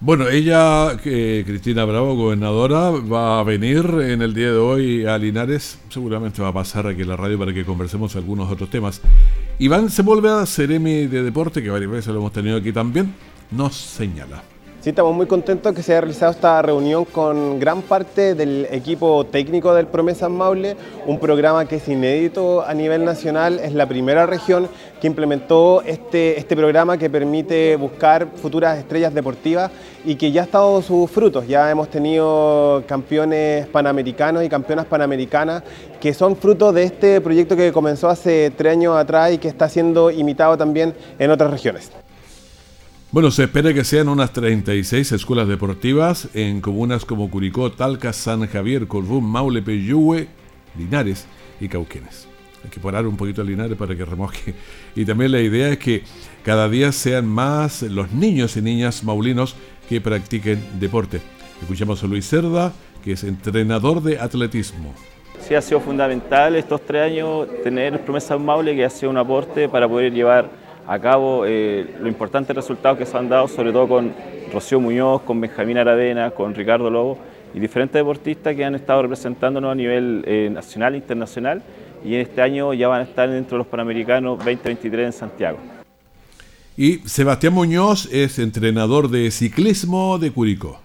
bueno, 0.00 0.28
ella, 0.28 0.96
Cristina 1.02 1.84
Bravo, 1.84 2.14
gobernadora, 2.14 2.90
va 2.90 3.40
a 3.40 3.44
venir 3.44 3.84
en 4.02 4.22
el 4.22 4.34
día 4.34 4.52
de 4.52 4.58
hoy 4.58 5.06
a 5.06 5.18
Linares. 5.18 5.78
Seguramente 5.88 6.42
va 6.42 6.48
a 6.48 6.52
pasar 6.52 6.86
aquí 6.86 7.02
en 7.02 7.08
la 7.08 7.16
radio 7.16 7.38
para 7.38 7.52
que 7.52 7.64
conversemos 7.64 8.14
algunos 8.16 8.50
otros 8.50 8.70
temas. 8.70 9.00
Iván 9.58 9.90
Sepúlveda, 9.90 10.44
Ceremi 10.46 11.06
de 11.06 11.22
Deporte, 11.22 11.62
que 11.62 11.70
varias 11.70 11.90
veces 11.90 12.08
lo 12.08 12.20
hemos 12.20 12.32
tenido 12.32 12.58
aquí 12.58 12.72
también, 12.72 13.14
nos 13.50 13.74
señala. 13.74 14.55
Sí, 14.86 14.90
estamos 14.90 15.16
muy 15.16 15.26
contentos 15.26 15.74
que 15.74 15.82
se 15.82 15.90
haya 15.90 16.02
realizado 16.02 16.30
esta 16.30 16.62
reunión 16.62 17.06
con 17.06 17.58
gran 17.58 17.82
parte 17.82 18.36
del 18.36 18.68
equipo 18.70 19.26
técnico 19.26 19.74
del 19.74 19.88
Promesas 19.88 20.30
Maule, 20.30 20.76
un 21.06 21.18
programa 21.18 21.66
que 21.66 21.74
es 21.74 21.88
inédito 21.88 22.62
a 22.64 22.72
nivel 22.72 23.04
nacional, 23.04 23.58
es 23.58 23.72
la 23.72 23.88
primera 23.88 24.26
región 24.26 24.68
que 25.00 25.08
implementó 25.08 25.82
este, 25.82 26.38
este 26.38 26.54
programa 26.54 26.98
que 26.98 27.10
permite 27.10 27.74
buscar 27.74 28.28
futuras 28.36 28.78
estrellas 28.78 29.12
deportivas 29.12 29.72
y 30.04 30.14
que 30.14 30.30
ya 30.30 30.42
ha 30.42 30.44
estado 30.44 30.80
sus 30.82 31.10
frutos. 31.10 31.48
Ya 31.48 31.68
hemos 31.68 31.88
tenido 31.88 32.84
campeones 32.86 33.66
panamericanos 33.66 34.44
y 34.44 34.48
campeonas 34.48 34.86
panamericanas 34.86 35.64
que 36.00 36.14
son 36.14 36.36
frutos 36.36 36.72
de 36.72 36.84
este 36.84 37.20
proyecto 37.20 37.56
que 37.56 37.72
comenzó 37.72 38.08
hace 38.08 38.52
tres 38.56 38.74
años 38.74 38.96
atrás 38.96 39.32
y 39.32 39.38
que 39.38 39.48
está 39.48 39.68
siendo 39.68 40.12
imitado 40.12 40.56
también 40.56 40.94
en 41.18 41.32
otras 41.32 41.50
regiones. 41.50 41.90
Bueno, 43.16 43.30
se 43.30 43.44
espera 43.44 43.72
que 43.72 43.82
sean 43.82 44.10
unas 44.10 44.30
36 44.34 45.12
escuelas 45.12 45.48
deportivas 45.48 46.28
en 46.34 46.60
comunas 46.60 47.06
como 47.06 47.30
Curicó, 47.30 47.72
Talca, 47.72 48.12
San 48.12 48.46
Javier, 48.46 48.86
Colbún, 48.86 49.24
Maule, 49.24 49.62
Peyúgue, 49.62 50.28
Linares 50.76 51.26
y 51.58 51.66
Cauquenes. 51.66 52.28
Hay 52.62 52.68
que 52.68 52.78
parar 52.78 53.06
un 53.06 53.16
poquito 53.16 53.40
a 53.40 53.44
Linares 53.46 53.78
para 53.78 53.96
que 53.96 54.04
remoje. 54.04 54.52
Y 54.94 55.06
también 55.06 55.32
la 55.32 55.40
idea 55.40 55.70
es 55.70 55.78
que 55.78 56.02
cada 56.44 56.68
día 56.68 56.92
sean 56.92 57.26
más 57.26 57.80
los 57.80 58.12
niños 58.12 58.54
y 58.58 58.60
niñas 58.60 59.02
maulinos 59.02 59.56
que 59.88 59.98
practiquen 60.02 60.62
deporte. 60.78 61.22
Escuchamos 61.62 62.04
a 62.04 62.06
Luis 62.08 62.28
Cerda, 62.28 62.74
que 63.02 63.12
es 63.12 63.24
entrenador 63.24 64.02
de 64.02 64.18
atletismo. 64.18 64.92
Sí, 65.40 65.54
ha 65.54 65.62
sido 65.62 65.80
fundamental 65.80 66.54
estos 66.54 66.82
tres 66.82 67.12
años 67.12 67.48
tener 67.64 67.98
Promesa 68.02 68.36
Maule, 68.36 68.76
que 68.76 68.84
ha 68.84 68.90
sido 68.90 69.08
un 69.08 69.16
aporte 69.16 69.70
para 69.70 69.88
poder 69.88 70.12
llevar 70.12 70.65
a 70.86 70.98
cabo 70.98 71.44
eh, 71.46 71.96
los 71.98 72.08
importantes 72.08 72.54
resultados 72.54 72.98
que 72.98 73.06
se 73.06 73.16
han 73.16 73.28
dado, 73.28 73.48
sobre 73.48 73.72
todo 73.72 73.88
con 73.88 74.12
Rocío 74.52 74.80
Muñoz, 74.80 75.22
con 75.22 75.40
Benjamín 75.40 75.78
Aravena, 75.78 76.30
con 76.30 76.54
Ricardo 76.54 76.88
Lobo 76.90 77.18
y 77.54 77.60
diferentes 77.60 77.94
deportistas 77.94 78.54
que 78.54 78.64
han 78.64 78.74
estado 78.74 79.02
representándonos 79.02 79.72
a 79.72 79.74
nivel 79.74 80.22
eh, 80.26 80.48
nacional 80.52 80.94
e 80.94 80.98
internacional 80.98 81.62
y 82.04 82.14
en 82.14 82.20
este 82.20 82.40
año 82.40 82.72
ya 82.74 82.88
van 82.88 83.00
a 83.00 83.04
estar 83.04 83.28
dentro 83.28 83.56
de 83.56 83.58
los 83.58 83.66
Panamericanos 83.66 84.38
2023 84.38 85.06
en 85.06 85.12
Santiago. 85.12 85.58
Y 86.76 86.98
Sebastián 87.08 87.54
Muñoz 87.54 88.08
es 88.12 88.38
entrenador 88.38 89.08
de 89.08 89.30
ciclismo 89.30 90.18
de 90.18 90.30
Curicó. 90.30 90.78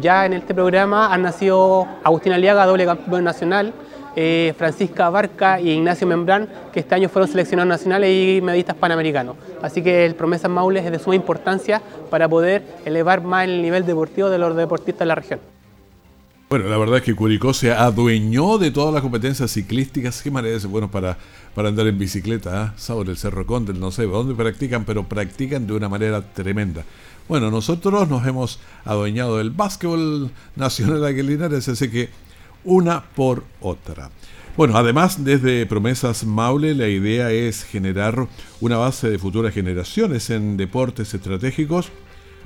Ya 0.00 0.24
en 0.24 0.32
este 0.32 0.54
programa 0.54 1.12
han 1.12 1.22
nacido 1.22 1.86
Agustín 2.02 2.32
Aliaga, 2.32 2.66
doble 2.66 2.84
campeón 2.84 3.24
nacional, 3.24 3.74
eh, 4.16 4.54
Francisca 4.56 5.10
Barca 5.10 5.60
y 5.60 5.70
Ignacio 5.70 6.06
Membrán, 6.06 6.48
que 6.72 6.80
este 6.80 6.94
año 6.94 7.08
fueron 7.08 7.28
seleccionados 7.28 7.68
nacionales 7.68 8.10
y 8.10 8.40
medistas 8.40 8.76
panamericanos. 8.76 9.36
Así 9.62 9.82
que 9.82 10.06
el 10.06 10.14
Promesa 10.14 10.48
Maule 10.48 10.80
es 10.80 10.90
de 10.90 10.98
suma 10.98 11.16
importancia 11.16 11.82
para 12.10 12.28
poder 12.28 12.62
elevar 12.84 13.22
más 13.22 13.44
el 13.44 13.62
nivel 13.62 13.86
deportivo 13.86 14.30
de 14.30 14.38
los 14.38 14.56
deportistas 14.56 15.00
de 15.00 15.06
la 15.06 15.14
región. 15.14 15.40
Bueno, 16.50 16.68
la 16.68 16.78
verdad 16.78 16.98
es 16.98 17.02
que 17.02 17.14
Curicó 17.16 17.52
se 17.52 17.72
adueñó 17.72 18.58
de 18.58 18.70
todas 18.70 18.92
las 18.94 19.02
competencias 19.02 19.50
ciclísticas. 19.50 20.22
Qué 20.22 20.30
manera 20.30 20.56
es 20.56 20.66
bueno 20.66 20.90
para, 20.90 21.18
para 21.54 21.68
andar 21.68 21.86
en 21.86 21.98
bicicleta, 21.98 22.66
¿eh? 22.66 22.78
sobre 22.78 23.10
el 23.10 23.16
Cerro 23.16 23.44
Condel, 23.46 23.80
no 23.80 23.90
sé 23.90 24.04
dónde 24.04 24.34
practican, 24.34 24.84
pero 24.84 25.08
practican 25.08 25.66
de 25.66 25.72
una 25.72 25.88
manera 25.88 26.22
tremenda. 26.22 26.84
Bueno, 27.28 27.50
nosotros 27.50 28.08
nos 28.08 28.26
hemos 28.26 28.60
adueñado 28.84 29.38
del 29.38 29.50
básquetbol 29.50 30.30
nacional 30.56 31.00
de 31.00 31.22
Linares, 31.22 31.66
así 31.68 31.90
que 31.90 32.10
una 32.64 33.02
por 33.14 33.44
otra. 33.60 34.10
Bueno, 34.56 34.76
además 34.76 35.24
desde 35.24 35.66
Promesas 35.66 36.24
Maule 36.24 36.74
la 36.74 36.88
idea 36.88 37.32
es 37.32 37.64
generar 37.64 38.28
una 38.60 38.76
base 38.76 39.10
de 39.10 39.18
futuras 39.18 39.52
generaciones 39.52 40.30
en 40.30 40.56
deportes 40.56 41.12
estratégicos. 41.12 41.88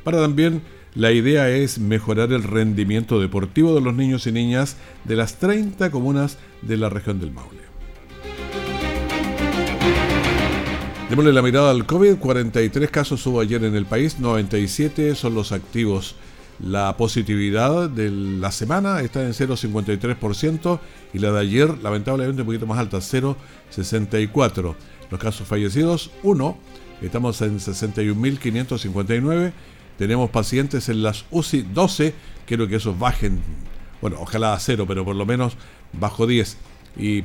Para 0.05 0.19
también 0.19 0.63
la 0.95 1.13
idea 1.13 1.51
es 1.51 1.79
mejorar 1.79 2.33
el 2.33 2.43
rendimiento 2.43 3.21
deportivo 3.21 3.75
de 3.75 3.83
los 3.83 3.95
niños 3.95 4.27
y 4.27 4.33
niñas 4.33 4.77
de 5.05 5.17
las 5.17 5.39
30 5.39 5.91
comunas 5.91 6.39
de 6.63 6.79
la 6.79 6.89
región 6.89 7.21
del 7.21 7.31
Maule. 7.31 7.69
Démosle 11.11 11.33
la 11.33 11.43
mirada 11.43 11.71
al 11.71 11.87
COVID. 11.87 12.17
43 12.17 12.91
casos 12.91 13.27
hubo 13.27 13.41
ayer 13.41 13.65
en 13.65 13.75
el 13.75 13.87
país, 13.87 14.19
97 14.19 15.15
son 15.15 15.35
los 15.35 15.53
activos 15.53 16.17
la 16.61 16.97
positividad 16.97 17.89
de 17.89 18.11
la 18.11 18.51
semana 18.51 19.01
está 19.01 19.23
en 19.23 19.31
0,53% 19.33 20.81
y 21.15 21.19
la 21.19 21.31
de 21.33 21.41
ayer 21.41 21.79
lamentablemente 21.79 22.43
un 22.43 22.47
poquito 22.47 22.67
más 22.67 22.79
alta, 22.79 22.99
0,64%. 22.99 24.75
Los 25.11 25.21
casos 25.21 25.47
fallecidos, 25.47 26.11
1. 26.23 26.59
Estamos 27.01 27.41
en 27.43 27.59
61.559. 27.59 29.53
Tenemos 29.97 30.31
pacientes 30.31 30.89
en 30.89 31.03
las 31.03 31.25
UCI 31.31 31.63
12. 31.63 32.15
Quiero 32.47 32.69
que 32.69 32.77
esos 32.77 32.99
bajen, 32.99 33.41
bueno, 34.01 34.19
ojalá 34.21 34.53
a 34.53 34.61
cero, 34.61 34.85
pero 34.87 35.05
por 35.05 35.17
lo 35.17 35.25
menos 35.25 35.57
bajo 35.93 36.27
10. 36.27 36.57
Y 36.99 37.25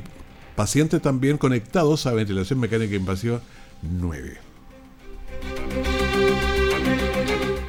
pacientes 0.56 1.02
también 1.02 1.36
conectados 1.38 2.06
a 2.06 2.12
ventilación 2.12 2.60
mecánica 2.60 2.94
invasiva 2.94 3.40
9. 3.82 4.43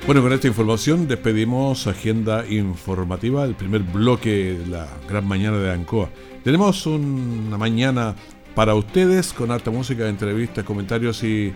Bueno, 0.06 0.22
con 0.22 0.34
esta 0.34 0.48
información 0.48 1.08
despedimos 1.08 1.88
Agenda 1.88 2.46
Informativa, 2.48 3.44
el 3.44 3.56
primer 3.56 3.82
bloque 3.82 4.54
de 4.54 4.68
la 4.68 4.88
gran 5.10 5.28
mañana 5.28 5.58
de 5.58 5.72
Ancoa. 5.72 6.12
Tenemos 6.44 6.86
una 6.86 7.58
mañana 7.58 8.14
para 8.54 8.76
ustedes 8.76 9.34
con 9.34 9.50
harta 9.50 9.72
música, 9.72 10.08
entrevistas, 10.08 10.64
comentarios 10.64 11.24
y, 11.24 11.52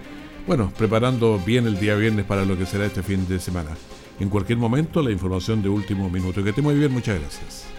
bueno, 0.47 0.73
preparando 0.75 1.39
bien 1.45 1.67
el 1.67 1.79
día 1.79 1.93
viernes 1.93 2.25
para 2.25 2.43
lo 2.43 2.57
que 2.57 2.65
será 2.65 2.87
este 2.87 3.03
fin 3.03 3.27
de 3.27 3.39
semana. 3.39 3.69
En 4.19 4.29
cualquier 4.29 4.57
momento, 4.57 5.03
la 5.03 5.11
información 5.11 5.61
de 5.61 5.69
último 5.69 6.09
minuto. 6.09 6.43
Que 6.43 6.49
esté 6.49 6.63
muy 6.63 6.73
bien, 6.73 6.91
muchas 6.91 7.19
gracias. 7.19 7.78